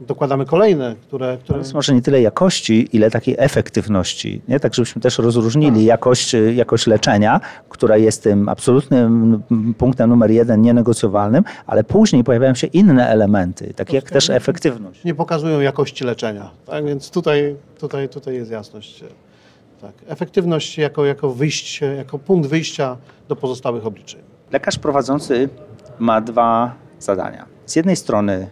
dokładamy 0.00 0.44
kolejne, 0.46 0.96
które, 1.02 1.36
które 1.36 1.58
To 1.58 1.62
jest 1.62 1.74
może 1.74 1.94
nie 1.94 2.02
tyle 2.02 2.22
jakości, 2.22 2.88
ile 2.92 3.10
takiej 3.10 3.34
efektywności. 3.38 4.42
Nie? 4.48 4.60
Tak, 4.60 4.74
żebyśmy 4.74 5.02
też 5.02 5.18
rozróżnili 5.18 5.84
jakość, 5.84 6.34
y, 6.34 6.54
jakość 6.54 6.86
leczenia, 6.86 7.40
która 7.68 7.96
jest 7.96 8.22
tym 8.22 8.48
absolutnym 8.48 9.42
punktem 9.78 10.10
numer 10.10 10.30
jeden, 10.30 10.62
nienegocjowalnym, 10.62 11.44
ale 11.66 11.84
później 11.84 12.24
pojawiają 12.24 12.54
się 12.54 12.66
inne 12.66 13.08
elementy, 13.08 13.74
takie 13.74 13.96
jak 13.96 14.10
też 14.10 14.30
efektywność. 14.30 15.04
nie 15.04 15.14
pokazują 15.14 15.60
jakości 15.60 16.04
leczenia. 16.04 16.50
Tak 16.66 16.84
więc 16.84 17.10
tutaj, 17.10 17.56
tutaj, 17.78 18.08
tutaj 18.08 18.34
jest 18.34 18.50
jasność. 18.50 19.04
Tak. 19.80 19.92
Efektywność 20.08 20.78
jako, 20.78 21.04
jako 21.04 21.30
wyjście, 21.30 21.86
jako 21.86 22.18
punkt 22.18 22.48
wyjścia 22.48 22.96
do 23.28 23.36
pozostałych 23.36 23.86
obliczeń. 23.86 24.20
Lekarz 24.52 24.78
prowadzący 24.78 25.48
ma 25.98 26.20
dwa 26.20 26.74
zadania. 26.98 27.46
Z 27.66 27.76
jednej 27.76 27.96
strony 27.96 28.50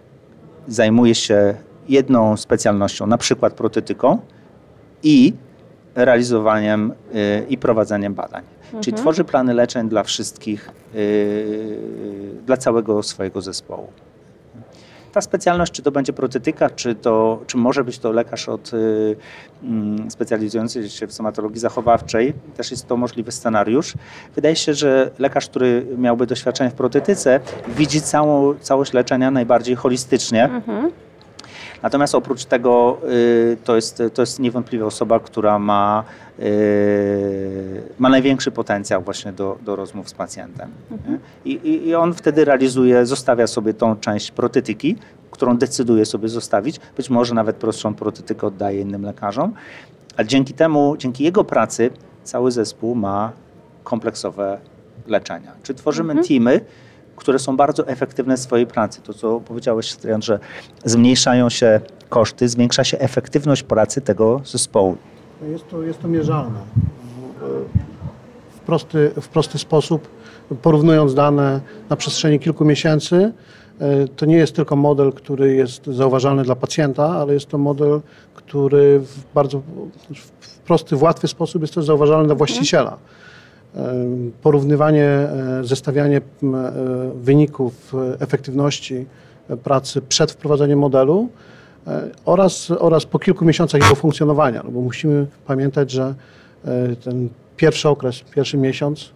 zajmuje 0.69 1.15
się 1.15 1.55
jedną 1.89 2.37
specjalnością, 2.37 3.07
na 3.07 3.19
przykład 3.19 3.53
protetyką 3.53 4.19
i 5.03 5.33
realizowaniem 5.95 6.93
y, 7.15 7.47
i 7.49 7.59
prowadzeniem 7.59 8.15
badań. 8.15 8.43
Czyli 8.81 8.97
tworzy 8.97 9.25
plany 9.25 9.55
leczeń 9.55 9.89
dla 9.89 10.03
wszystkich, 10.03 10.71
y, 10.95 11.79
dla 12.47 12.57
całego 12.57 13.03
swojego 13.03 13.43
zespołu. 13.43 13.87
Ta 15.13 15.21
specjalność, 15.21 15.73
czy 15.73 15.83
to 15.83 15.91
będzie 15.91 16.13
protetyka, 16.13 16.71
czy, 16.71 16.95
to, 16.95 17.43
czy 17.47 17.57
może 17.57 17.85
być 17.85 17.99
to 17.99 18.13
lekarz 18.13 18.49
od, 18.49 18.75
y, 18.75 19.17
mm, 19.63 20.11
specjalizujący 20.11 20.91
się 20.91 21.07
w 21.07 21.13
stomatologii 21.13 21.61
zachowawczej, 21.61 22.35
też 22.57 22.71
jest 22.71 22.87
to 22.87 22.97
możliwy 22.97 23.33
scenariusz. 23.33 23.95
Wydaje 24.35 24.57
się, 24.57 24.75
że 24.75 25.11
lekarz, 25.19 25.49
który 25.49 25.87
miałby 25.99 26.27
doświadczenie 26.27 26.71
w 26.71 26.75
protetyce, 26.75 27.41
widzi 27.69 28.01
całą, 28.01 28.55
całość 28.55 28.93
leczenia 28.93 29.31
najbardziej 29.31 29.77
holistycznie. 29.77 30.51
Natomiast 31.83 32.15
oprócz 32.15 32.45
tego 32.45 32.99
y, 33.11 33.57
to, 33.65 33.77
jest, 33.77 34.03
to 34.15 34.23
jest 34.23 34.41
niewątpliwie 34.41 34.87
osoba, 34.87 35.21
która 35.21 35.59
ma, 35.59 36.05
y, 36.41 37.83
ma 37.99 38.09
największy 38.09 38.51
potencjał 38.51 39.03
właśnie 39.03 39.33
do, 39.33 39.59
do 39.65 39.77
rozmów 39.77 40.09
z 40.09 40.15
pacjentem. 40.15 40.71
I, 41.45 41.53
i, 41.53 41.89
I 41.89 41.95
on 41.95 42.15
wtedy 42.15 42.45
realizuje, 42.45 43.07
zostawia 43.07 43.47
sobie 43.47 43.75
tą 43.75 43.97
część 43.97 44.31
protetyki, 44.31 44.97
którą 45.31 45.57
decyduje 45.57 46.07
sobie 46.07 46.29
zostawić. 46.29 46.81
Być 46.97 47.11
może 47.11 47.35
nawet 47.35 47.57
prostszą 47.57 47.95
protetykę 47.95 48.47
oddaje 48.47 48.81
innym 48.81 49.03
lekarzom, 49.03 49.53
ale 50.17 50.27
dzięki 50.27 50.55
temu, 50.55 50.97
dzięki 50.97 51.25
jego 51.25 51.45
pracy 51.45 51.91
cały 52.25 52.53
zespół 52.53 52.95
ma 52.95 53.33
kompleksowe 53.85 54.59
leczenia. 55.07 55.53
Czy 55.63 55.75
tworzymy 55.75 56.23
teamy, 56.25 56.61
które 57.19 57.39
są 57.39 57.57
bardzo 57.57 57.87
efektywne 57.87 58.37
w 58.37 58.41
swojej 58.41 58.67
pracy. 58.67 59.01
To, 59.03 59.15
co 59.15 59.41
powiedziałeś, 59.41 59.97
że 60.21 60.39
zmniejszają 60.85 61.49
się 61.49 61.81
koszty, 62.09 62.49
zwiększa 62.49 62.85
się 62.85 62.99
efektywność 62.99 63.63
pracy 63.63 64.01
tego 64.01 64.41
zespołu. 64.45 64.97
Jest 65.51 65.69
to, 65.69 65.83
jest 65.83 66.03
to 66.03 66.09
mierzalne. 66.09 66.59
W 68.57 68.61
prosty, 68.61 69.11
w 69.21 69.29
prosty 69.29 69.59
sposób, 69.59 70.09
porównując 70.63 71.15
dane 71.15 71.61
na 71.91 71.97
przestrzeni 71.97 72.41
kilku 72.41 72.65
miesięcy, 72.65 73.33
e, 73.81 74.09
to 74.09 74.27
nie 74.27 74.37
jest 74.37 74.55
tylko 74.55 74.77
model, 74.77 75.13
który 75.13 75.55
jest 75.55 75.87
zauważalny 75.87 76.43
dla 76.43 76.57
pacjenta, 76.57 77.05
ale 77.05 77.35
jest 77.35 77.47
to 77.47 77.59
model, 77.59 78.01
który 78.35 79.01
w 79.01 79.35
bardzo 79.35 79.63
w 80.45 80.59
prosty, 80.59 80.97
w 80.97 81.03
łatwy 81.03 81.29
sposób 81.29 81.63
jest 81.63 81.75
też 81.75 81.85
zauważalny 81.85 82.27
dla 82.27 82.35
właściciela. 82.35 82.97
E, 83.79 84.07
Porównywanie, 84.43 85.05
e, 85.05 85.61
zestawianie 85.65 86.17
e, 86.17 86.21
wyników 87.15 87.93
efektywności 88.19 89.07
pracy 89.65 90.03
przed 90.03 90.33
wprowadzeniem 90.33 90.79
modelu 90.79 91.29
oraz, 92.25 92.71
oraz 92.71 93.07
po 93.07 93.19
kilku 93.19 93.45
miesiącach 93.45 93.83
jego 93.83 93.95
funkcjonowania, 93.95 94.63
no 94.65 94.71
bo 94.71 94.81
musimy 94.81 95.27
pamiętać, 95.47 95.91
że 95.91 96.15
ten 97.05 97.29
pierwszy 97.57 97.89
okres, 97.89 98.21
pierwszy 98.35 98.57
miesiąc 98.57 99.11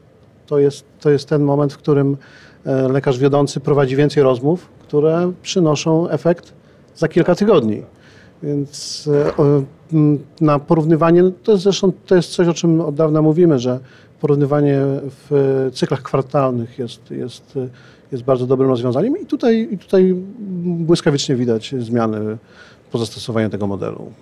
to 0.47 0.59
jest, 0.59 0.85
to 1.01 1.11
jest 1.11 1.29
ten 1.29 1.43
moment, 1.43 1.73
w 1.73 1.79
którym 1.79 2.17
lekarz 2.65 3.19
wiodący 3.19 3.61
prowadzi 3.61 3.97
więcej 3.97 4.23
rozmów, 4.23 4.69
które 4.83 5.33
przynoszą 5.43 6.09
efekt 6.09 6.53
za 6.97 7.09
kilka 7.09 7.35
tygodni. 7.35 7.83
Więc 8.43 9.09
na 10.41 10.59
porównywanie, 10.59 11.23
to 11.43 11.53
jest 11.53 11.65
zresztą 11.65 11.93
to 12.07 12.15
jest 12.15 12.31
coś, 12.31 12.49
o 12.49 12.55
czym 12.55 12.81
od 12.81 12.95
dawna 12.95 13.23
mówimy, 13.23 13.59
że 13.59 13.81
porównywanie 14.23 14.79
w 15.31 15.71
cyklach 15.75 16.03
kwartalnych 16.03 16.79
jest, 16.79 17.11
jest, 17.11 17.59
jest 18.13 18.25
bardzo 18.25 18.47
dobrym 18.47 18.69
rozwiązaniem 18.69 19.19
i 19.23 19.27
tutaj, 19.27 19.69
i 19.71 19.79
tutaj 19.79 20.15
błyskawicznie 20.61 21.37
widać 21.37 21.75
zmiany 21.79 22.39
po 22.93 22.99
zastosowaniu 22.99 23.51
tego 23.51 23.67
modelu. 23.67 24.13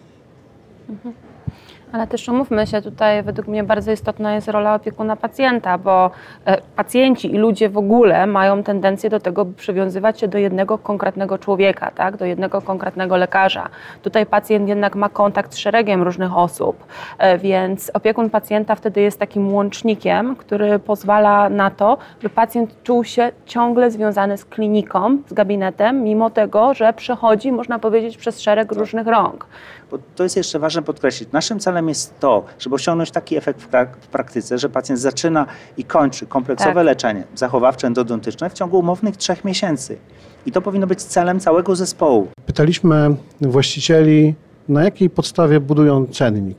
Ale 1.93 2.07
też 2.07 2.29
umówmy 2.29 2.67
się, 2.67 2.83
tutaj 2.83 3.23
według 3.23 3.49
mnie 3.49 3.65
bardzo 3.65 3.93
istotna 3.93 4.35
jest 4.35 4.49
rola 4.49 4.75
opiekuna 4.75 5.17
pacjenta, 5.17 5.79
bo 5.79 6.11
e, 6.45 6.61
pacjenci 6.77 7.35
i 7.35 7.39
ludzie 7.39 7.69
w 7.69 7.79
ogóle 7.79 8.27
mają 8.27 8.63
tendencję 8.63 9.11
do 9.11 9.21
tego, 9.21 9.45
by 9.45 9.55
przywiązywać 9.55 10.21
się 10.21 10.29
do 10.29 10.39
jednego 10.39 10.79
konkretnego 10.79 11.39
człowieka, 11.39 11.91
tak? 11.91 12.17
do 12.17 12.25
jednego 12.25 12.63
konkretnego 12.63 13.17
lekarza. 13.17 13.69
Tutaj 14.03 14.27
pacjent 14.27 14.69
jednak 14.69 14.97
ma 14.97 15.09
kontakt 15.09 15.55
z 15.55 15.57
szeregiem 15.57 16.03
różnych 16.03 16.37
osób, 16.37 16.85
e, 17.19 17.39
więc 17.39 17.91
opiekun 17.95 18.31
pacjenta 18.31 18.75
wtedy 18.75 19.01
jest 19.01 19.19
takim 19.19 19.55
łącznikiem, 19.55 20.37
który 20.37 20.79
pozwala 20.79 21.49
na 21.49 21.71
to, 21.71 21.99
by 22.23 22.29
pacjent 22.29 22.83
czuł 22.83 23.05
się 23.05 23.33
ciągle 23.47 23.91
związany 23.91 24.39
z 24.39 24.45
kliniką, 24.45 25.19
z 25.27 25.33
gabinetem, 25.33 26.03
mimo 26.03 26.31
tego, 26.31 26.75
że 26.75 26.93
przechodzi, 26.93 27.53
można 27.53 27.79
powiedzieć, 27.79 28.17
przez 28.17 28.41
szereg 28.41 28.73
różnych 28.73 29.07
rąk. 29.07 29.47
Bo 29.91 29.99
to 30.17 30.23
jest 30.23 30.37
jeszcze 30.37 30.59
ważne 30.59 30.83
podkreślić. 30.83 31.33
Naszym 31.33 31.61
celem 31.61 31.89
jest 31.89 32.21
to, 32.21 32.45
żeby 32.59 32.75
osiągnąć 32.75 33.11
taki 33.11 33.37
efekt 33.37 33.63
w, 33.63 33.71
prak- 33.71 33.97
w 34.01 34.07
praktyce, 34.07 34.59
że 34.59 34.69
pacjent 34.69 35.01
zaczyna 35.01 35.47
i 35.77 35.85
kończy 35.85 36.27
kompleksowe 36.27 36.75
Tak. 36.75 36.85
leczenie 36.85 37.25
zachowawcze, 37.35 37.87
endodontyczne 37.87 38.51
w 38.51 38.53
ciągu 38.53 38.79
umownych 38.79 39.17
trzech 39.17 39.45
miesięcy. 39.45 39.99
I 40.47 40.53
to 40.53 40.63
powinno 40.63 40.87
być 40.87 41.03
celem 41.03 41.41
całego 41.41 41.77
zespołu. 41.77 42.29
Pytaliśmy 42.47 43.17
właścicieli 43.41 44.35
na 44.69 44.85
jakiej 44.85 45.11
podstawie 45.11 45.61
budują 45.61 46.07
cennik. 46.07 46.59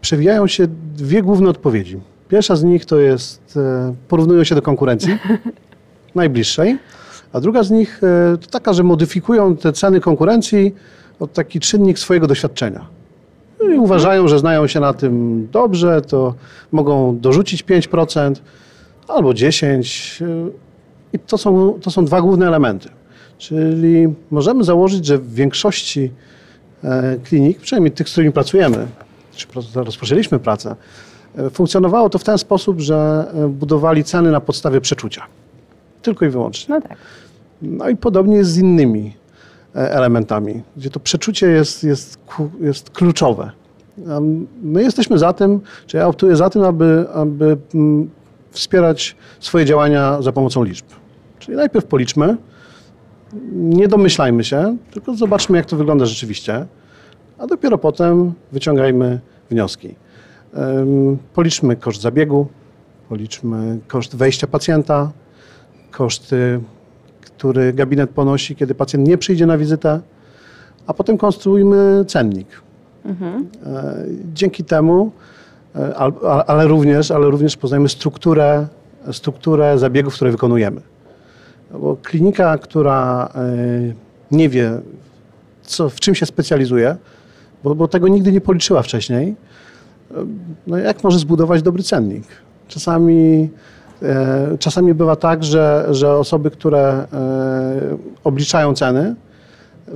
Przewijają 0.00 0.46
się 0.46 0.66
dwie 0.96 1.22
główne 1.22 1.50
odpowiedzi. 1.50 2.00
Pierwsza 2.28 2.56
z 2.56 2.64
nich 2.64 2.86
to 2.86 2.98
jest, 2.98 3.56
e, 3.56 3.94
porównują 4.08 4.44
się 4.44 4.54
do 4.54 4.62
konkurencji 4.62 5.18
najbliższej, 6.14 6.78
a 7.32 7.40
druga 7.40 7.62
z 7.62 7.70
nich 7.70 8.00
e, 8.04 8.36
to 8.38 8.46
taka, 8.50 8.72
że 8.72 8.82
modyfikują 8.82 9.56
te 9.56 9.72
ceny 9.72 10.00
konkurencji 10.00 10.74
o 11.24 11.26
taki 11.26 11.60
czynnik 11.60 11.98
swojego 11.98 12.26
doświadczenia. 12.26 12.86
No 13.60 13.74
I 13.74 13.78
uważają, 13.78 14.28
że 14.28 14.38
znają 14.38 14.66
się 14.66 14.80
na 14.80 14.92
tym 14.94 15.46
dobrze, 15.52 16.02
to 16.02 16.34
mogą 16.72 17.18
dorzucić 17.18 17.64
5% 17.64 18.34
albo 19.08 19.30
10%. 19.30 20.24
e, 20.24 20.50
I 21.12 21.18
to 21.18 21.38
są, 21.38 21.78
to 21.82 21.90
są 21.90 22.04
dwa 22.04 22.20
główne 22.20 22.46
elementy. 22.46 22.88
Czyli 23.38 24.08
możemy 24.30 24.64
założyć, 24.64 25.06
że 25.06 25.18
w 25.18 25.34
większości 25.34 26.10
e, 26.84 27.16
klinik, 27.24 27.58
przynajmniej 27.60 27.92
tych, 27.92 28.08
z 28.08 28.12
którymi 28.12 28.32
pracujemy, 28.32 28.86
czy 29.36 29.46
rozpoczęliśmy 29.74 30.38
pracę, 30.38 30.76
e, 31.38 31.50
funkcjonowało 31.50 32.10
to 32.10 32.18
w 32.18 32.24
ten 32.24 32.38
sposób, 32.38 32.80
że 32.80 33.26
e, 33.34 33.48
budowali 33.48 34.04
ceny 34.04 34.30
na 34.30 34.40
podstawie 34.40 34.80
przeczucia. 34.80 35.22
Tylko 36.02 36.24
i 36.24 36.28
wyłącznie. 36.28 36.74
No 36.74 36.80
tak. 36.80 36.98
No 37.62 37.88
i 37.88 37.96
podobnie 37.96 38.36
jest 38.36 38.50
z 38.50 38.58
innymi 38.58 39.23
elementami, 39.74 40.62
gdzie 40.76 40.90
to 40.90 41.00
przeczucie 41.00 41.46
jest, 41.46 41.84
jest, 41.84 42.18
jest 42.60 42.90
kluczowe. 42.90 43.50
My 44.62 44.82
jesteśmy 44.82 45.18
za 45.18 45.32
tym, 45.32 45.60
czy 45.86 45.96
ja 45.96 46.08
optuję 46.08 46.36
za 46.36 46.50
tym, 46.50 46.62
aby, 46.62 47.06
aby 47.14 47.56
mm, 47.74 48.10
wspierać 48.50 49.16
swoje 49.40 49.64
działania 49.64 50.22
za 50.22 50.32
pomocą 50.32 50.64
liczb. 50.64 50.86
Czyli 51.38 51.56
najpierw 51.56 51.84
policzmy, 51.84 52.36
nie 53.52 53.88
domyślajmy 53.88 54.44
się, 54.44 54.76
tylko 54.90 55.14
zobaczmy, 55.14 55.56
jak 55.58 55.66
to 55.66 55.76
wygląda 55.76 56.06
rzeczywiście, 56.06 56.66
a 57.38 57.46
dopiero 57.46 57.78
potem 57.78 58.32
wyciągajmy 58.52 59.20
wnioski. 59.50 59.94
Policzmy 61.34 61.76
koszt 61.76 62.00
zabiegu, 62.00 62.46
policzmy 63.08 63.78
koszt 63.88 64.16
wejścia 64.16 64.46
pacjenta, 64.46 65.12
koszty, 65.90 66.60
który 67.38 67.72
gabinet 67.72 68.10
ponosi, 68.10 68.56
kiedy 68.56 68.74
pacjent 68.74 69.08
nie 69.08 69.18
przyjdzie 69.18 69.46
na 69.46 69.58
wizytę, 69.58 70.00
a 70.86 70.94
potem 70.94 71.18
konstruujmy 71.18 72.04
cennik. 72.08 72.48
E, 73.66 74.04
Dzięki 74.34 74.64
temu, 74.64 75.12
e, 75.76 75.96
ale 76.46 76.66
również, 76.66 77.10
ale 77.10 77.30
również 77.30 77.56
poznajemy 77.56 77.88
strukturę, 77.88 78.66
strukturę 79.12 79.78
zabiegów, 79.78 80.14
które 80.14 80.30
wykonujemy. 80.30 80.80
Bo 81.70 81.96
klinika, 82.02 82.58
która 82.58 83.28
e, 83.34 83.38
nie 84.30 84.48
wie, 84.48 84.80
co, 85.62 85.90
w 85.90 86.00
czym 86.00 86.14
się 86.14 86.26
specjalizuje, 86.26 86.96
bo, 87.64 87.74
bo 87.74 87.88
tego 87.88 88.08
nigdy 88.08 88.32
nie 88.32 88.40
policzyła 88.40 88.82
wcześniej, 88.82 89.36
no 90.66 90.78
jak 90.78 91.04
może 91.04 91.18
zbudować 91.18 91.62
dobry 91.62 91.82
cennik? 91.82 92.24
Czasami, 92.68 93.50
czasami 94.58 94.94
bywa 94.94 95.16
tak, 95.16 95.44
że, 95.44 95.86
że 95.90 96.12
osoby, 96.12 96.50
które 96.50 97.06
e, 97.12 97.96
obliczają 98.24 98.74
ceny, 98.74 99.14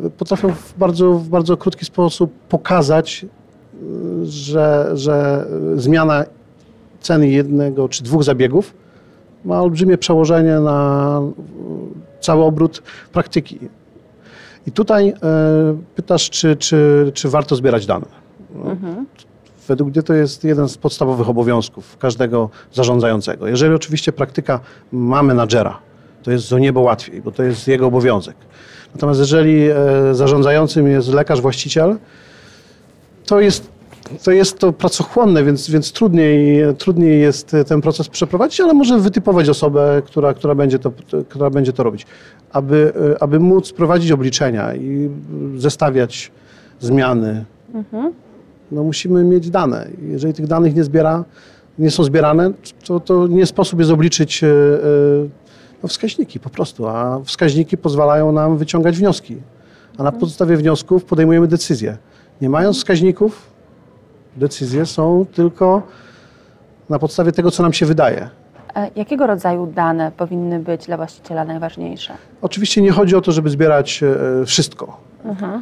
e, 0.07 0.11
potrafią 0.11 0.53
w 0.53 0.75
bardzo, 0.79 1.13
w 1.13 1.29
bardzo 1.29 1.57
krótki 1.57 1.85
sposób 1.85 2.33
pokazać, 2.49 3.25
e, 3.25 3.79
że, 4.25 4.91
że 4.95 5.47
zmiana 5.75 6.25
ceny 7.01 7.29
jednego 7.29 7.89
czy 7.89 8.03
dwóch 8.03 8.25
zabiegów 8.25 8.75
ma 9.45 9.63
olbrzymie 9.63 9.99
przełożenie 9.99 10.61
na 10.61 11.21
e, 11.21 11.33
cały 12.21 12.45
obrót 12.45 12.83
praktyki. 13.13 13.59
I 14.67 14.73
tutaj 14.73 15.09
e, 15.09 15.15
pytasz, 15.95 16.31
czy, 16.31 16.57
czy, 16.57 17.11
czy 17.15 17.29
warto 17.29 17.57
zbierać 17.57 17.87
dane. 17.87 18.07
No, 18.55 18.77
Według 19.69 19.91
mnie 19.95 20.03
to 20.03 20.15
jest 20.15 20.45
jeden 20.45 20.69
z 20.69 20.79
podstawowych 20.79 21.29
obowiązków 21.29 21.97
każdego 21.99 22.51
zarządzającego. 22.73 23.49
Jeżeli 23.49 23.75
oczywiście 23.75 24.13
praktyka 24.13 24.61
ma 24.93 25.23
menadżera, 25.23 25.79
to 26.23 26.31
jest 26.31 26.53
o 26.53 26.59
niebo 26.59 26.81
łatwiej, 26.81 27.23
bo 27.23 27.31
to 27.33 27.43
jest 27.43 27.69
jego 27.69 27.87
obowiązek. 27.87 28.37
Natomiast 28.95 29.21
jeżeli 29.21 29.69
e, 29.71 29.75
zarządzającym 30.13 30.89
jest 30.89 31.09
lekarz, 31.09 31.41
właściciel, 31.41 31.97
to 33.27 33.41
jest 33.41 33.79
to, 34.25 34.31
jest 34.31 34.59
to 34.59 34.73
pracochłonne, 34.73 35.45
więc, 35.45 35.71
więc 35.71 35.93
trudniej, 35.93 36.63
trudniej 36.79 37.21
jest 37.21 37.57
ten 37.67 37.81
proces 37.81 38.09
przeprowadzić, 38.09 38.61
ale 38.61 38.75
może 38.75 38.99
wytypować 38.99 39.49
osobę, 39.49 40.03
która, 40.07 40.35
która, 40.35 40.55
będzie, 40.55 40.79
to, 40.79 40.93
która 41.29 41.51
będzie 41.51 41.73
to 41.73 41.83
robić. 41.83 42.07
Aby, 42.53 42.93
aby 43.21 43.41
móc 43.41 43.73
prowadzić 43.73 44.13
obliczenia 44.13 44.75
i 44.75 45.11
zestawiać 45.57 46.31
zmiany, 46.81 47.45
no 48.73 48.83
musimy 48.83 49.25
mieć 49.25 49.51
dane. 49.51 49.89
Jeżeli 50.03 50.35
tych 50.35 50.47
danych 50.47 50.75
nie 50.75 50.85
zbiera, 50.85 51.25
nie 51.79 51.91
są 51.91 52.05
zbierane, 52.05 52.51
to, 52.85 53.01
to 53.01 53.27
nie 53.27 53.47
sposób 53.47 53.79
jest 53.79 53.91
obliczyć 53.91 54.45
e, 54.45 54.47
e, 54.47 54.51
no, 55.83 55.89
wskaźniki 55.89 56.41
po 56.41 56.51
prostu, 56.51 56.89
a 56.89 57.21
wskaźniki 57.25 57.77
pozwalają 57.77 58.33
nam 58.33 58.57
wyciągać 58.57 58.97
wnioski. 58.97 59.37
A 59.99 60.03
na 60.03 60.13
podstawie 60.13 60.57
wniosków 60.57 61.05
podejmujemy 61.05 61.47
decyzje. 61.47 61.97
Nie 62.41 62.49
mając 62.49 62.77
wskaźników, 62.77 63.51
decyzje 64.37 64.87
są 64.87 65.27
tylko 65.35 65.83
na 66.89 66.99
podstawie 66.99 67.33
tego, 67.33 67.51
co 67.51 67.63
nam 67.63 67.73
się 67.73 67.87
wydaje. 67.87 68.29
E, 68.75 68.91
Jakiego 68.97 69.27
rodzaju 69.27 69.67
dane 69.67 70.13
powinny 70.17 70.59
być 70.59 70.87
dla 70.87 70.97
właściciela 70.97 71.45
najważniejsze? 71.45 72.15
Oczywiście 72.43 72.83
nie 72.83 72.93
chodzi 72.93 73.17
o 73.17 73.21
to, 73.21 73.33
żeby 73.33 73.51
zbierać 73.51 74.05
wszystko. 74.47 75.01
E, 75.25 75.61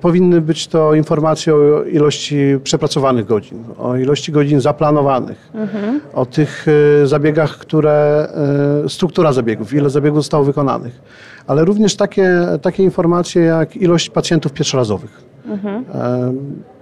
Powinny 0.00 0.40
być 0.40 0.66
to 0.66 0.94
informacje 0.94 1.54
o 1.54 1.84
ilości 1.84 2.36
przepracowanych 2.64 3.26
godzin, 3.26 3.64
o 3.78 3.96
ilości 3.96 4.32
godzin 4.32 4.60
zaplanowanych, 4.60 5.52
o 6.14 6.26
tych 6.26 6.66
e, 7.02 7.06
zabiegach, 7.06 7.58
które, 7.58 8.28
e, 8.84 8.88
struktura 8.88 9.32
zabiegów, 9.32 9.74
ile 9.74 9.90
zabiegów 9.90 10.18
zostało 10.18 10.44
wykonanych, 10.44 11.00
ale 11.46 11.64
również 11.64 11.96
takie, 11.96 12.30
takie 12.62 12.82
informacje 12.82 13.42
jak 13.42 13.76
ilość 13.76 14.10
pacjentów 14.10 14.52
pierwszorazowych. 14.52 15.22
E, 15.94 16.32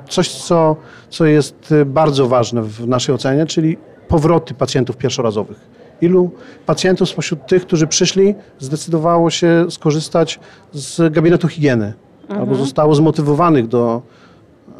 Coś, 0.08 0.30
co, 0.30 0.76
co 1.10 1.24
jest 1.26 1.72
e, 1.72 1.84
bardzo 1.84 2.28
ważne 2.28 2.62
w 2.62 2.88
naszej 2.88 3.14
ocenie, 3.14 3.46
czyli 3.46 3.76
powroty 4.08 4.54
pacjentów 4.54 4.96
pierwszorazowych. 4.96 5.60
Ilu 6.00 6.30
pacjentów 6.66 7.08
spośród 7.08 7.46
tych, 7.46 7.62
którzy 7.62 7.86
przyszli, 7.86 8.34
zdecydowało 8.58 9.30
się 9.30 9.66
skorzystać 9.70 10.40
z 10.72 11.12
gabinetu 11.12 11.48
higieny 11.48 11.92
albo 12.28 12.54
zostało 12.54 12.94
zmotywowanych 12.94 13.68
do 13.68 14.02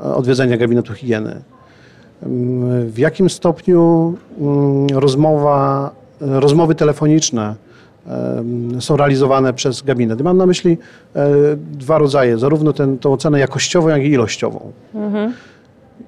e, 0.01 0.15
odwiedzenia 0.15 0.57
gabinetu 0.57 0.95
higieny? 0.95 1.43
Mm, 2.23 2.91
W 2.91 2.99
jakim 2.99 3.31
stopniu 3.31 4.15
mm, 4.41 4.87
rozmowa, 4.99 5.91
e, 6.23 6.41
rozmowy 6.41 6.75
telefoniczne 6.75 7.55
są 8.81 8.97
realizowane 8.97 9.53
przez 9.53 9.83
gabinet? 9.83 10.23
Mam 10.23 10.37
na 10.37 10.47
myśli 10.47 10.79
e, 11.17 11.29
dwa 11.57 11.99
rodzaje, 11.99 12.39
zarówno 12.39 12.73
tę 12.73 13.11
ocenę 13.11 13.39
jakościową, 13.39 13.89
jak 13.89 14.03
i 14.03 14.11
ilościową. 14.11 14.73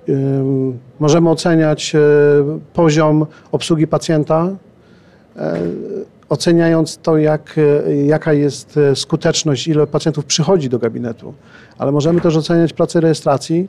Ym, 0.09 0.79
Możemy 0.99 1.31
oceniać 1.31 1.93
poziom 2.75 3.27
obsługi 3.53 3.87
pacjenta, 3.87 4.49
oceniając 6.29 6.99
to, 6.99 7.19
jak, 7.19 7.55
e, 7.59 7.97
jaka 7.97 8.33
jest 8.33 8.77
e, 8.77 8.97
skuteczność, 8.97 9.69
ile 9.69 9.87
pacjentów 9.87 10.25
przychodzi 10.25 10.69
do 10.69 10.79
gabinetu, 10.79 11.35
ale 11.79 11.93
możemy 11.93 12.21
też 12.21 12.37
oceniać 12.37 12.73
pracę 12.73 13.01
rejestracji 13.01 13.69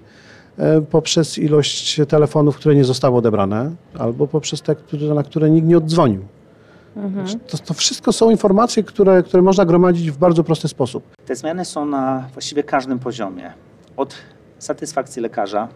e, 0.58 0.82
poprzez 0.82 1.38
ilość 1.38 2.02
telefonów, 2.08 2.56
które 2.56 2.76
nie 2.76 2.86
zostały 2.86 3.18
odebrane, 3.18 3.72
albo 4.00 4.28
poprzez 4.28 4.62
te, 4.62 4.76
na 5.16 5.24
które 5.24 5.50
nikt 5.50 5.68
nie 5.68 5.78
oddzwonił. 5.78 6.22
To, 7.48 7.58
to 7.58 7.74
wszystko 7.74 8.14
są 8.14 8.30
informacje, 8.30 8.84
które, 8.84 9.24
które 9.24 9.44
można 9.44 9.66
gromadzić 9.66 10.12
w 10.12 10.18
bardzo 10.18 10.44
prosty 10.44 10.68
sposób. 10.68 11.04
Te 11.26 11.36
zmiany 11.36 11.66
są 11.66 11.86
na 11.86 12.30
właściwie 12.34 12.64
każdym 12.64 13.00
poziomie. 13.00 13.54
Od 13.98 14.16
satysfakcji 14.60 15.22
lekarza, 15.22 15.68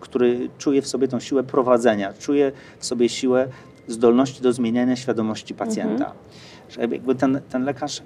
który 0.00 0.48
czuje 0.58 0.82
w 0.82 0.88
sobie 0.88 1.08
tą 1.08 1.20
siłę 1.20 1.42
prowadzenia, 1.42 2.12
czuje 2.12 2.52
w 2.78 2.86
sobie 2.86 3.08
siłę 3.08 3.48
zdolności 3.88 4.42
do 4.42 4.52
zmieniania 4.52 4.96
świadomości 4.96 5.54
pacjenta. 5.54 6.12
Że 6.70 6.80
jakby 6.80 7.14
ten, 7.14 7.40
ten 7.50 7.64
lekarz 7.64 8.02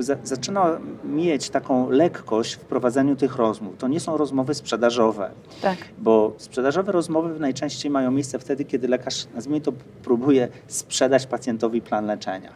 jakby 0.00 0.24
za, 0.24 0.36
zaczyna 0.36 0.78
mieć 1.04 1.50
taką 1.50 1.90
lekkość 1.90 2.54
w 2.54 2.58
prowadzeniu 2.58 3.16
tych 3.16 3.36
rozmów. 3.36 3.76
To 3.78 3.88
nie 3.88 4.00
są 4.00 4.16
rozmowy 4.16 4.54
sprzedażowe. 4.54 5.30
Tak. 5.62 5.78
Bo 5.98 6.32
sprzedażowe 6.38 6.92
rozmowy 6.92 7.40
najczęściej 7.40 7.90
mają 7.90 8.10
miejsce 8.10 8.38
wtedy, 8.38 8.64
kiedy 8.64 8.88
lekarz, 8.88 9.26
nazwijmy 9.34 9.60
to, 9.60 9.72
próbuje 10.02 10.48
sprzedać 10.66 11.26
pacjentowi 11.26 11.80
plan 11.80 12.06
leczenia. 12.06 12.50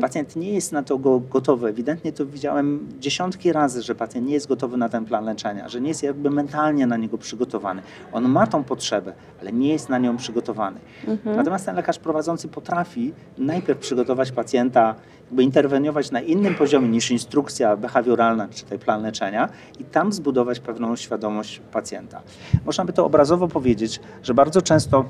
Pacjent 0.00 0.36
nie 0.36 0.52
jest 0.52 0.72
na 0.72 0.82
to 0.82 0.98
go 0.98 1.20
gotowy. 1.20 1.68
Ewidentnie 1.68 2.12
to 2.12 2.26
widziałem 2.26 2.88
dziesiątki 2.98 3.52
razy, 3.52 3.82
że 3.82 3.94
pacjent 3.94 4.26
nie 4.26 4.34
jest 4.34 4.48
gotowy 4.48 4.76
na 4.76 4.88
ten 4.88 5.04
plan 5.04 5.24
leczenia, 5.24 5.68
że 5.68 5.80
nie 5.80 5.88
jest 5.88 6.02
jakby 6.02 6.30
mentalnie 6.30 6.86
na 6.86 6.96
niego 6.96 7.18
przygotowany. 7.18 7.82
On 8.12 8.28
ma 8.28 8.46
tą 8.46 8.64
potrzebę, 8.64 9.12
ale 9.40 9.52
nie 9.52 9.72
jest 9.72 9.88
na 9.88 9.98
nią 9.98 10.16
przygotowany. 10.16 10.80
Natomiast 11.24 11.66
ten 11.66 11.76
lekarz 11.76 11.98
prowadzący 11.98 12.48
potrafi 12.48 13.12
najpierw 13.38 13.78
przygotować 13.78 14.32
pacjenta, 14.32 14.94
jakby 15.26 15.42
interweniować 15.42 16.10
na 16.10 16.20
innym 16.20 16.54
poziomie 16.54 16.88
niż 16.90 17.10
instrukcja 17.10 17.76
behawioralna, 17.76 18.48
czy 18.48 18.62
tutaj 18.62 18.78
plan 18.78 19.02
leczenia 19.02 19.48
i 19.78 19.84
tam 19.84 20.12
zbudować 20.12 20.60
pewną 20.60 20.96
świadomość 20.96 21.60
pacjenta. 21.72 22.22
Można 22.64 22.84
by 22.84 22.92
to 22.92 23.06
obrazowo 23.06 23.48
powiedzieć, 23.48 24.00
że 24.22 24.34
bardzo 24.34 24.62
często 24.62 25.04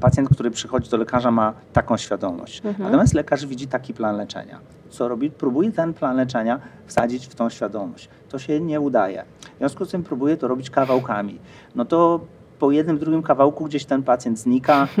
pacjent, 0.00 0.28
który 0.28 0.50
przychodzi 0.50 0.90
do 0.90 0.96
lekarza 0.96 1.30
ma 1.30 1.52
taką 1.72 1.96
świadomość. 1.96 2.62
Natomiast 2.78 3.14
lekarz 3.14 3.46
widzi 3.46 3.66
taki 3.66 3.94
plan 3.94 4.16
leczenia. 4.16 4.58
Co 4.90 5.08
robi? 5.08 5.30
Próbuje 5.30 5.72
ten 5.72 5.94
plan 5.94 6.16
leczenia 6.16 6.60
wsadzić 6.86 7.26
w 7.26 7.34
tą 7.34 7.50
świadomość. 7.50 8.08
To 8.28 8.38
się 8.38 8.60
nie 8.60 8.80
udaje. 8.80 9.24
W 9.54 9.58
związku 9.58 9.84
z 9.84 9.90
tym 9.90 10.02
próbuje 10.02 10.36
to 10.36 10.48
robić 10.48 10.70
kawałkami. 10.70 11.38
No 11.74 11.84
to 11.84 12.20
po 12.58 12.70
jednym, 12.70 12.98
drugim 12.98 13.22
kawałku 13.22 13.64
gdzieś 13.64 13.84
ten 13.84 14.02
pacjent 14.02 14.38
znika. 14.38 14.88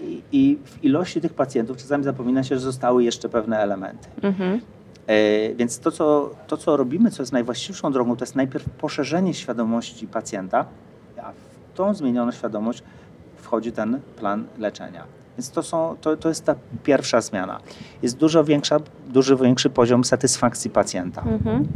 I, 0.00 0.22
I 0.32 0.58
w 0.64 0.84
ilości 0.84 1.20
tych 1.20 1.34
pacjentów 1.34 1.76
czasami 1.76 2.04
zapomina 2.04 2.42
się, 2.42 2.54
że 2.54 2.60
zostały 2.60 3.04
jeszcze 3.04 3.28
pewne 3.28 3.58
elementy. 3.58 4.08
Mhm. 4.22 4.60
E, 5.06 5.54
Więc 5.54 5.78
to 5.78 5.90
co, 5.90 6.30
to, 6.46 6.56
co 6.56 6.76
robimy, 6.76 7.10
co 7.10 7.22
jest 7.22 7.32
najwłaściwszą 7.32 7.92
drogą, 7.92 8.16
to 8.16 8.24
jest 8.24 8.36
najpierw 8.36 8.68
poszerzenie 8.70 9.34
świadomości 9.34 10.06
pacjenta, 10.06 10.64
a 11.22 11.32
w 11.32 11.76
tą 11.76 11.94
zmienioną 11.94 12.32
świadomość 12.32 12.82
wchodzi 13.36 13.72
ten 13.72 14.00
plan 14.18 14.44
leczenia. 14.58 15.02
Więc 15.38 15.50
to, 15.50 15.62
są, 15.62 15.96
to, 16.00 16.16
to 16.16 16.28
jest 16.28 16.44
ta 16.44 16.54
pierwsza 16.84 17.20
zmiana. 17.20 17.60
Jest 18.02 18.16
dużo 18.16 18.44
większa, 18.44 18.76
dużo 19.08 19.36
większy 19.36 19.70
poziom 19.70 20.04
satysfakcji 20.04 20.70
pacjenta, 20.70 21.22
Mhm. 21.22 21.66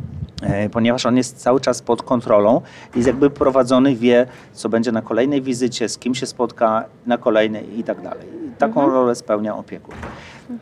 e, 0.43 0.71
ponieważ 0.71 1.07
on 1.07 1.17
jest 1.17 1.37
cały 1.39 1.61
czas 1.61 1.83
pod 1.83 2.03
kontrolą, 2.03 2.61
jest 2.97 3.07
jakby 3.07 3.31
prowadzony, 3.31 3.97
wie, 3.97 4.27
co 4.53 4.69
będzie 4.69 4.93
na 4.93 5.03
kolejnej 5.03 5.43
wizycie, 5.43 5.89
z 5.89 5.99
kim 5.99 6.15
się 6.15 6.27
spotka 6.27 6.85
na 7.07 7.19
kolejnej 7.19 7.79
i 7.79 7.85
tak 7.85 8.03
dalej. 8.03 8.27
I 8.47 8.51
taką 8.59 8.81
Mhm. 8.81 8.93
rolę 8.93 9.15
spełnia 9.15 9.57
opiekun. 9.57 9.95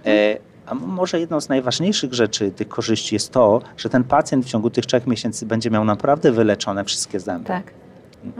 E, 0.06 0.36
A 0.70 0.74
może 0.74 1.20
jedną 1.20 1.40
z 1.40 1.48
najważniejszych 1.48 2.14
rzeczy 2.14 2.50
tych 2.50 2.68
korzyści 2.68 3.14
jest 3.14 3.30
to, 3.32 3.60
że 3.76 3.88
ten 3.88 4.04
pacjent 4.04 4.44
w 4.44 4.48
ciągu 4.48 4.70
tych 4.70 4.86
trzech 4.86 5.06
miesięcy 5.06 5.46
będzie 5.46 5.70
miał 5.70 5.84
naprawdę 5.84 6.32
wyleczone 6.32 6.84
wszystkie 6.84 7.20
zęby. 7.20 7.46
Tak. 7.48 7.72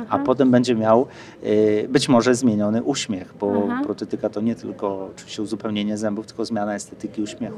A 0.09 0.19
potem 0.19 0.51
będzie 0.51 0.75
miał 0.75 1.07
y, 1.45 1.87
być 1.89 2.09
może 2.09 2.35
zmieniony 2.35 2.83
uśmiech, 2.83 3.35
bo 3.41 3.47
Mhm. 3.53 3.85
protetyka 3.85 4.29
to 4.29 4.41
nie 4.41 4.55
tylko 4.55 5.09
oczywiście 5.17 5.43
uzupełnienie 5.43 5.99
zębów, 5.99 6.27
tylko 6.27 6.45
zmiana 6.45 6.75
estetyki 6.75 7.23
uśmiechu. 7.23 7.57